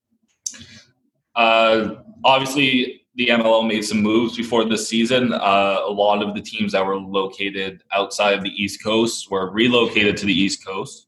[1.35, 5.33] Uh, obviously, the MLL made some moves before this season.
[5.33, 9.51] Uh, a lot of the teams that were located outside of the East Coast were
[9.51, 11.07] relocated to the East Coast,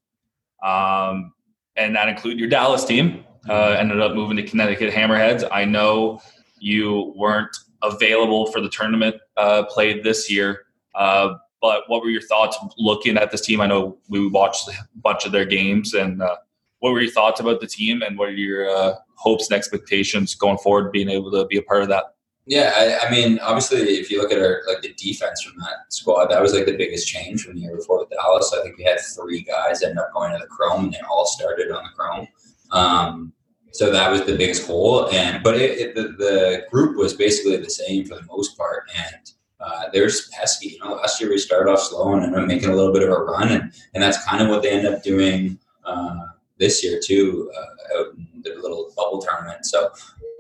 [0.64, 1.34] um,
[1.76, 3.24] and that included your Dallas team.
[3.49, 5.47] Uh, ended up moving to Connecticut Hammerheads.
[5.51, 6.22] I know
[6.59, 10.66] you weren't available for the tournament uh, played this year.
[10.93, 13.62] Uh, but what were your thoughts looking at this team?
[13.62, 16.38] I know we watched a bunch of their games, and uh,
[16.80, 20.34] what were your thoughts about the team, and what are your uh, hopes and expectations
[20.36, 22.16] going forward, being able to be a part of that?
[22.47, 25.93] Yeah, I, I, mean, obviously, if you look at our like the defense from that
[25.93, 28.53] squad, that was like the biggest change from the year before with Dallas.
[28.57, 31.28] I think we had three guys end up going to the Chrome, and they all
[31.28, 32.28] started on the Chrome.
[32.72, 33.34] Um,
[33.74, 37.57] so that was the biggest hole, and but it, it, the, the group was basically
[37.57, 39.32] the same for the most part, and
[39.64, 40.70] uh, they're pesky.
[40.70, 43.03] You know, last year we started off slow and ended up making a little bit
[43.03, 46.84] of a run, and, and that's kind of what they end up doing uh, this
[46.84, 49.66] year too, uh, out in the little bubble tournament.
[49.66, 49.91] So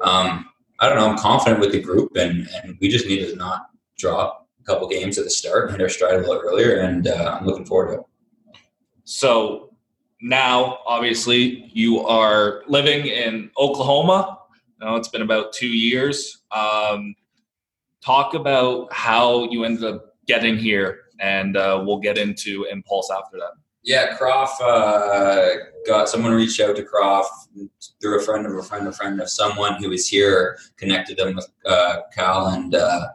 [0.03, 0.49] um,
[0.79, 1.09] I don't know.
[1.09, 4.87] I'm confident with the group, and, and we just need to not drop a couple
[4.87, 7.65] games at the start and hit our stride a little earlier, and uh, I'm looking
[7.65, 8.05] forward to it.
[9.03, 9.75] So
[10.21, 14.39] now, obviously, you are living in Oklahoma.
[14.79, 16.43] Now it's been about two years.
[16.51, 17.15] Um,
[18.03, 23.37] talk about how you ended up getting here, and uh, we'll get into Impulse after
[23.37, 23.51] that.
[23.83, 25.55] Yeah, Croft uh,
[25.87, 27.49] got someone reached out to Croft
[27.99, 31.17] through a friend of a friend of a friend of someone who was here, connected
[31.17, 33.07] them with uh, Cal, and uh,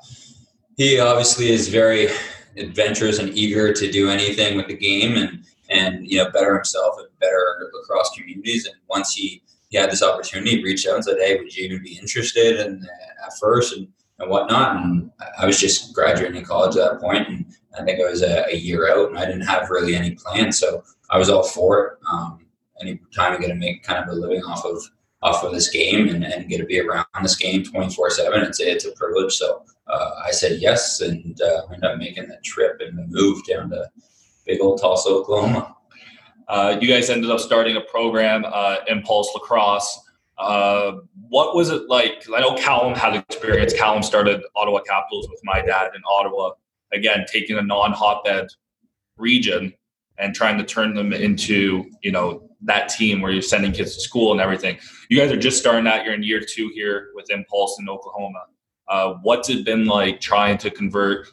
[0.77, 2.09] he obviously is very
[2.57, 6.97] adventurous and eager to do anything with the game and and you know better himself
[6.99, 8.67] and better lacrosse communities.
[8.67, 11.65] And once he he had this opportunity, he reached out and said, "Hey, would you
[11.65, 13.87] even be interested?" And uh, at first and
[14.19, 14.77] and whatnot.
[14.77, 17.47] And I was just graduating college at that point, and
[17.79, 20.59] I think I was a, a year out, and I didn't have really any plans,
[20.59, 21.99] so I was all for it.
[22.11, 22.47] Um,
[22.81, 24.83] any time I get to make kind of a living off of
[25.23, 28.61] off of this game and, and get to be around this game 24 7 it's,
[28.61, 32.81] it's a privilege so uh, i said yes and uh, ended up making the trip
[32.81, 33.89] and the move down to
[34.45, 35.75] big old tulsa oklahoma
[36.49, 40.01] uh, you guys ended up starting a program uh, impulse lacrosse
[40.39, 40.93] uh,
[41.29, 45.61] what was it like i know callum had experience callum started ottawa capitals with my
[45.61, 46.51] dad in ottawa
[46.93, 48.49] again taking a non-hotbed
[49.17, 49.73] region
[50.19, 54.01] and trying to turn them into you know that team where you're sending kids to
[54.01, 54.79] school and everything.
[55.09, 56.05] You guys are just starting out.
[56.05, 58.45] You're in year two here with Impulse in Oklahoma.
[58.89, 61.29] Uh, what's it been like trying to convert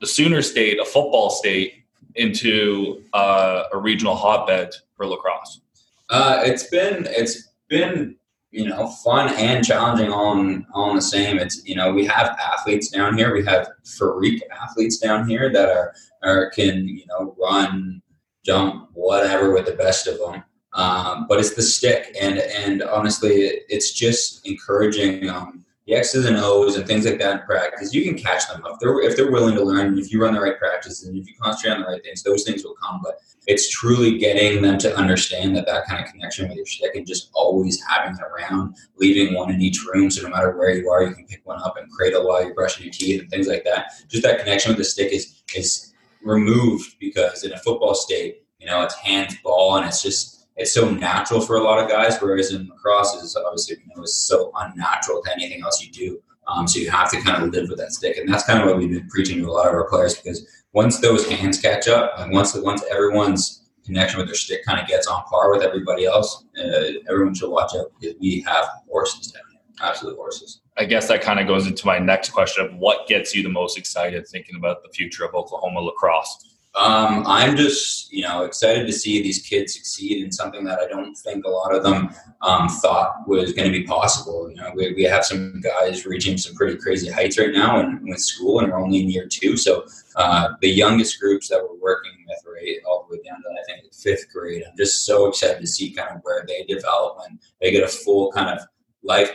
[0.00, 1.84] the Sooner State, a football state,
[2.14, 5.60] into uh, a regional hotbed for lacrosse?
[6.08, 8.14] Uh, it's been it's been
[8.50, 10.36] you know fun and challenging all
[10.74, 11.38] all in the same.
[11.38, 13.32] It's you know we have athletes down here.
[13.32, 13.68] We have
[13.98, 18.02] freak athletes down here that are, are can you know run
[18.44, 20.44] jump, whatever, with the best of them.
[20.74, 23.32] Um, but it's the stick, and and honestly,
[23.68, 25.61] it's just encouraging um,
[25.92, 27.92] the X's and O's and things like that in practice.
[27.92, 29.98] You can catch them if they're if they're willing to learn.
[29.98, 32.44] If you run the right practices and if you concentrate on the right things, those
[32.44, 33.00] things will come.
[33.02, 36.94] But it's truly getting them to understand that that kind of connection with your stick
[36.94, 40.10] and just always having it around, leaving one in each room.
[40.10, 42.54] So no matter where you are, you can pick one up and cradle while you're
[42.54, 43.92] brushing your teeth and things like that.
[44.08, 48.66] Just that connection with the stick is is removed because in a football state, you
[48.66, 52.16] know, it's hands ball and it's just it's so natural for a lot of guys.
[52.20, 56.22] Whereas in lacrosse is obviously you know is so unnatural to anything else you do.
[56.46, 58.66] Um, so you have to kind of live with that stick, and that's kind of
[58.66, 61.88] what we've been preaching to a lot of our players because once those hands catch
[61.88, 65.62] up, and once once everyone's connection with their stick kind of gets on par with
[65.62, 70.60] everybody else, uh, everyone should watch out because we have horses down here, absolute horses.
[70.76, 73.50] I guess that kind of goes into my next question of what gets you the
[73.50, 76.51] most excited thinking about the future of Oklahoma lacrosse?
[76.74, 80.86] Um, I'm just, you know, excited to see these kids succeed in something that I
[80.86, 84.48] don't think a lot of them um, thought was going to be possible.
[84.48, 88.00] You know, we, we have some guys reaching some pretty crazy heights right now and
[88.08, 89.58] with school, and we're only in year two.
[89.58, 89.84] So
[90.16, 93.64] uh, the youngest groups that we're working with, right, all the way down to I
[93.66, 97.38] think fifth grade, I'm just so excited to see kind of where they develop and
[97.60, 98.66] they get a full kind of
[99.02, 99.30] life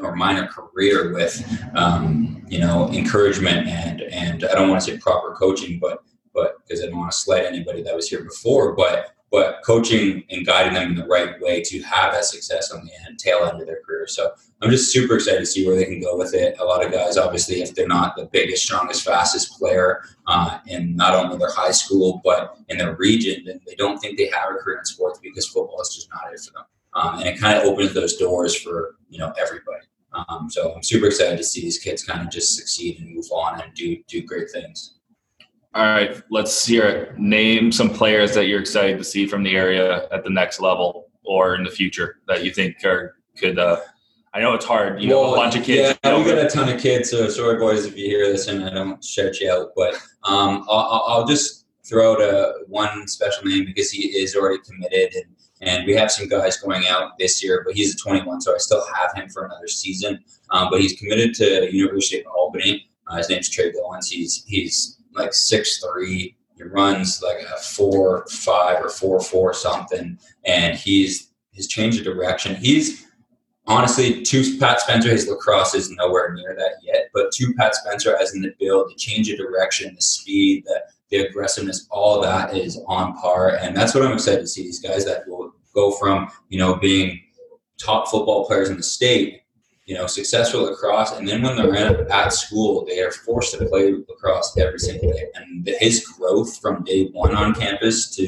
[0.00, 1.42] or minor career with
[1.74, 6.02] um, you know encouragement and and I don't want to say proper coaching, but
[6.34, 10.22] but because I don't want to slight anybody that was here before, but but coaching
[10.28, 13.48] and guiding them in the right way to have that success on the end, tail
[13.50, 14.06] end of their career.
[14.06, 14.30] So
[14.60, 16.58] I'm just super excited to see where they can go with it.
[16.60, 20.94] A lot of guys, obviously, if they're not the biggest, strongest, fastest player uh, in
[20.94, 24.50] not only their high school but in their region, then they don't think they have
[24.50, 26.64] a career in sports because football is just not it for them.
[26.94, 29.86] Um, and it kind of opens those doors for you know everybody.
[30.12, 33.30] Um, so I'm super excited to see these kids kind of just succeed and move
[33.32, 34.98] on and do do great things.
[35.74, 37.18] All right, let's hear it.
[37.18, 41.08] Name some players that you're excited to see from the area at the next level
[41.24, 43.58] or in the future that you think are could.
[43.58, 43.80] Uh,
[44.34, 45.00] I know it's hard.
[45.00, 45.98] You well, have a bunch of kids.
[46.04, 47.10] Yeah, we got a ton of kids.
[47.10, 49.94] So sorry, boys, if you hear this and I don't shout you out, but
[50.24, 55.14] um, I'll, I'll, just throw out a one special name because he is already committed
[55.14, 58.52] and and we have some guys going out this year, but he's a 21, so
[58.52, 60.18] I still have him for another season.
[60.50, 62.90] Um, but he's committed to University of Albany.
[63.06, 64.08] Uh, his name's Trey Goins.
[64.08, 66.36] He's he's like six three.
[66.56, 72.04] He runs like a four five or four four something, and he's he's changed the
[72.04, 72.56] direction.
[72.56, 73.06] He's
[73.66, 75.10] honestly to Pat Spencer.
[75.10, 78.90] His lacrosse is nowhere near that yet, but to Pat Spencer as in the build,
[78.90, 80.82] the change of direction, the speed, the
[81.12, 83.58] the aggressiveness, all that is on par.
[83.60, 86.76] And that's what I'm excited to see these guys that will go from, you know,
[86.76, 87.20] being
[87.78, 89.41] top football players in the state,
[89.92, 91.12] you know, successful lacrosse.
[91.12, 95.26] And then when they're at, school, they are forced to play lacrosse every single day.
[95.34, 98.22] And his growth from day one on campus to,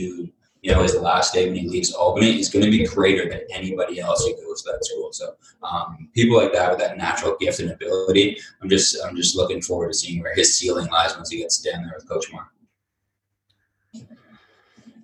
[0.61, 3.41] you know, his last day when he leaves Albany is going to be greater than
[3.51, 5.11] anybody else who goes to that school.
[5.12, 9.35] So um, people like that with that natural gift and ability, I'm just I'm just
[9.35, 12.31] looking forward to seeing where his ceiling lies once he gets down there with Coach
[12.31, 12.51] Marr.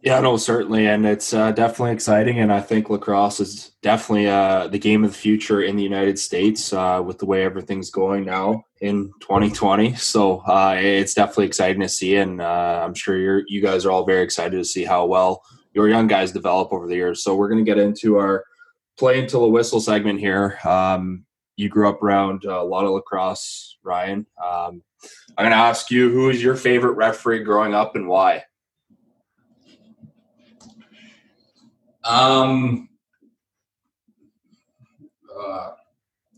[0.02, 2.38] Yeah, no, certainly, and it's uh, definitely exciting.
[2.38, 6.18] And I think lacrosse is definitely uh, the game of the future in the United
[6.18, 9.94] States uh, with the way everything's going now in 2020.
[9.96, 13.90] So uh, it's definitely exciting to see, and uh, I'm sure you're you guys are
[13.90, 15.42] all very excited to see how well
[15.74, 17.22] your young guys develop over the years.
[17.22, 18.44] So we're going to get into our
[18.98, 20.58] play until a whistle segment here.
[20.64, 21.26] Um,
[21.56, 24.26] you grew up around a lot of lacrosse, Ryan.
[24.42, 24.82] Um,
[25.36, 28.44] I'm going to ask you who is your favorite referee growing up and why.
[32.04, 32.88] Um,
[35.38, 35.70] uh,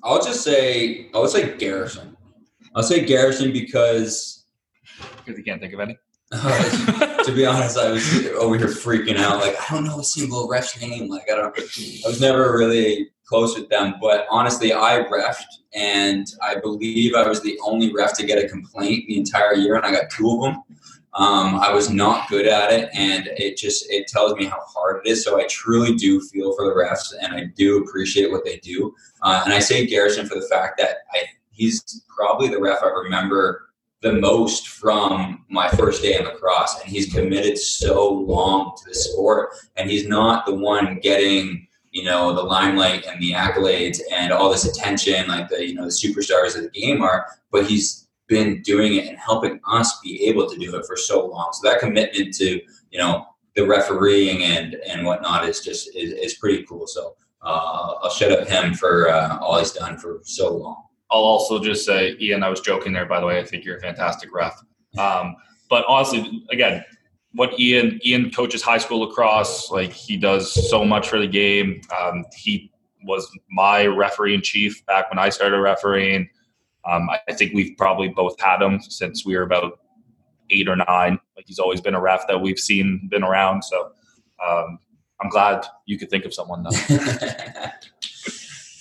[0.02, 2.16] I'll just say I would say Garrison.
[2.74, 4.44] I'll say Garrison because
[5.18, 5.98] because you can't think of any.
[6.32, 9.40] Uh, to be honest, I was over here freaking out.
[9.40, 11.08] Like I don't know a single ref's name.
[11.08, 11.56] Like I don't.
[11.58, 13.94] I was never really close with them.
[14.00, 15.44] But honestly, I refed,
[15.74, 19.76] and I believe I was the only ref to get a complaint the entire year,
[19.76, 20.62] and I got two of them.
[21.14, 25.04] Um, I was not good at it, and it just it tells me how hard
[25.04, 25.22] it is.
[25.22, 28.94] So I truly do feel for the refs, and I do appreciate what they do.
[29.20, 32.88] Uh, and I say Garrison for the fact that I he's probably the ref I
[32.88, 33.68] remember
[34.00, 38.94] the most from my first day in lacrosse, and he's committed so long to the
[38.94, 44.32] sport, and he's not the one getting you know the limelight and the accolades and
[44.32, 48.01] all this attention like the you know the superstars of the game are, but he's
[48.32, 51.52] been doing it and helping us be able to do it for so long.
[51.52, 52.60] So that commitment to
[52.90, 56.86] you know the refereeing and and whatnot is just is, is pretty cool.
[56.86, 60.84] So uh, I'll shut up him for uh, all he's done for so long.
[61.10, 63.04] I'll also just say, Ian, I was joking there.
[63.04, 64.58] By the way, I think you're a fantastic ref.
[64.96, 65.36] Um,
[65.68, 66.84] but honestly, again,
[67.34, 69.70] what Ian Ian coaches high school lacrosse.
[69.70, 71.80] Like he does so much for the game.
[72.00, 72.70] Um, he
[73.04, 76.28] was my referee in chief back when I started refereeing.
[76.90, 79.78] Um, I think we've probably both had him since we were about
[80.50, 81.18] eight or nine.
[81.36, 83.62] Like he's always been a ref that we've seen, been around.
[83.62, 83.92] So
[84.46, 84.78] um,
[85.20, 86.66] I'm glad you could think of someone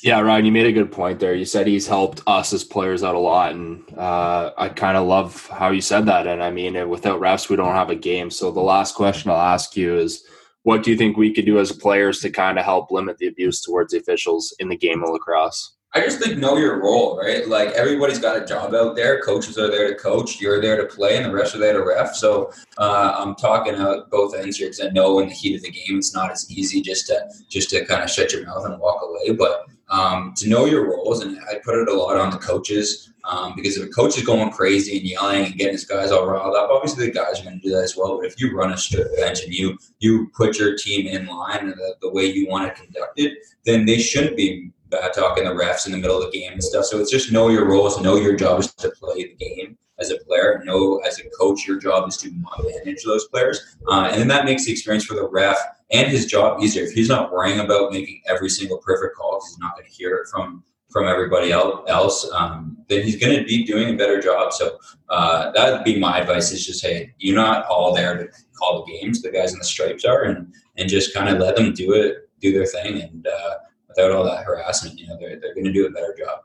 [0.01, 1.35] yeah, Ryan, you made a good point there.
[1.35, 5.07] You said he's helped us as players out a lot, and uh, I kind of
[5.07, 6.25] love how you said that.
[6.25, 8.31] And I mean, without refs, we don't have a game.
[8.31, 10.23] So the last question I'll ask you is,
[10.63, 13.27] what do you think we could do as players to kind of help limit the
[13.27, 15.75] abuse towards the officials in the game of lacrosse?
[15.93, 17.45] I just think know your role, right?
[17.45, 19.21] Like everybody's got a job out there.
[19.21, 20.39] Coaches are there to coach.
[20.39, 22.15] You're there to play, and the rest are there to ref.
[22.15, 25.63] So uh, I'm talking out both ends here because I know in the heat of
[25.63, 28.65] the game, it's not as easy just to just to kind of shut your mouth
[28.65, 29.35] and walk away.
[29.35, 33.11] But um, to know your roles, and I put it a lot on the coaches
[33.25, 36.25] um, because if a coach is going crazy and yelling and getting his guys all
[36.25, 38.17] riled up, obviously the guys are going to do that as well.
[38.17, 41.67] But if you run a strip bench and you you put your team in line
[41.67, 42.71] the, the way you want
[43.17, 46.51] it, then they shouldn't be bad talking the refs in the middle of the game
[46.51, 46.85] and stuff.
[46.85, 50.11] So it's just know your roles, know your job is to play the game as
[50.11, 50.61] a player.
[50.65, 54.45] Know as a coach, your job is to manage those players, uh, and then that
[54.45, 55.57] makes the experience for the ref
[55.91, 56.83] and his job easier.
[56.83, 59.91] If he's not worrying about making every single perfect call, because he's not going to
[59.91, 64.19] hear it from from everybody else, um, then he's going to be doing a better
[64.19, 64.51] job.
[64.51, 64.77] So
[65.07, 68.27] uh, that would be my advice: is just hey, you're not all there to
[68.59, 69.21] call the games.
[69.21, 72.29] The guys in the stripes are, and and just kind of let them do it,
[72.41, 73.27] do their thing, and.
[73.27, 73.55] Uh,
[73.95, 76.39] without all that harassment, you know, they're, they're going to do a better job.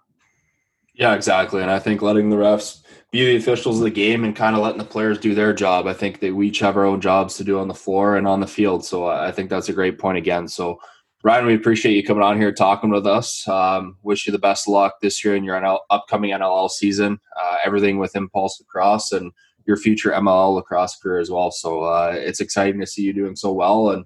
[0.94, 1.60] Yeah, exactly.
[1.62, 4.62] And I think letting the refs be the officials of the game and kind of
[4.62, 5.86] letting the players do their job.
[5.86, 8.26] I think that we each have our own jobs to do on the floor and
[8.26, 8.84] on the field.
[8.84, 10.48] So I think that's a great point again.
[10.48, 10.80] So,
[11.22, 13.46] Ryan, we appreciate you coming on here talking with us.
[13.46, 17.18] Um, wish you the best luck this year in your NL, upcoming NLL season.
[17.38, 19.32] Uh, everything with Impulse Lacrosse and
[19.66, 21.50] your future MLL lacrosse career as well.
[21.50, 24.04] So uh, it's exciting to see you doing so well and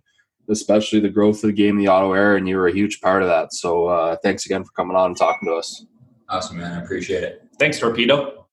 [0.51, 3.23] especially the growth of the game, the Ottawa area, and you were a huge part
[3.23, 3.53] of that.
[3.53, 5.87] So uh, thanks again for coming on and talking to us.
[6.29, 6.73] Awesome, man.
[6.73, 7.43] I appreciate it.
[7.59, 8.47] Thanks, Torpedo.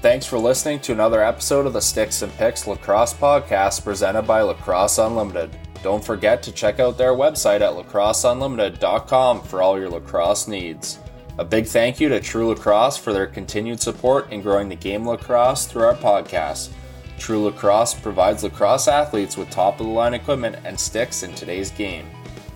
[0.00, 4.42] Thanks for listening to another episode of the Sticks and Picks Lacrosse Podcast presented by
[4.42, 5.50] Lacrosse Unlimited.
[5.82, 10.98] Don't forget to check out their website at lacrosseunlimited.com for all your lacrosse needs.
[11.38, 15.06] A big thank you to True Lacrosse for their continued support in growing the game
[15.06, 16.70] lacrosse through our podcast.
[17.16, 21.70] True Lacrosse provides lacrosse athletes with top of the line equipment and sticks in today's
[21.70, 22.06] game.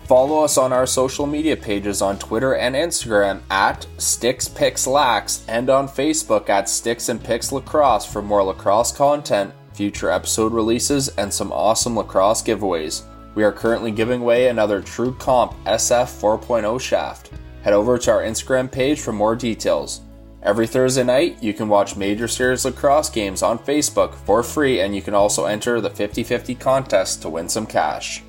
[0.05, 5.87] Follow us on our social media pages on Twitter and Instagram at SticksPixLax and on
[5.87, 11.53] Facebook at Sticks and Picks Lacrosse for more lacrosse content, future episode releases, and some
[11.53, 13.03] awesome lacrosse giveaways.
[13.35, 17.31] We are currently giving away another True Comp SF 4.0 shaft.
[17.63, 20.01] Head over to our Instagram page for more details.
[20.43, 24.93] Every Thursday night, you can watch Major Series lacrosse games on Facebook for free, and
[24.93, 28.21] you can also enter the 50 50 contest to win some cash.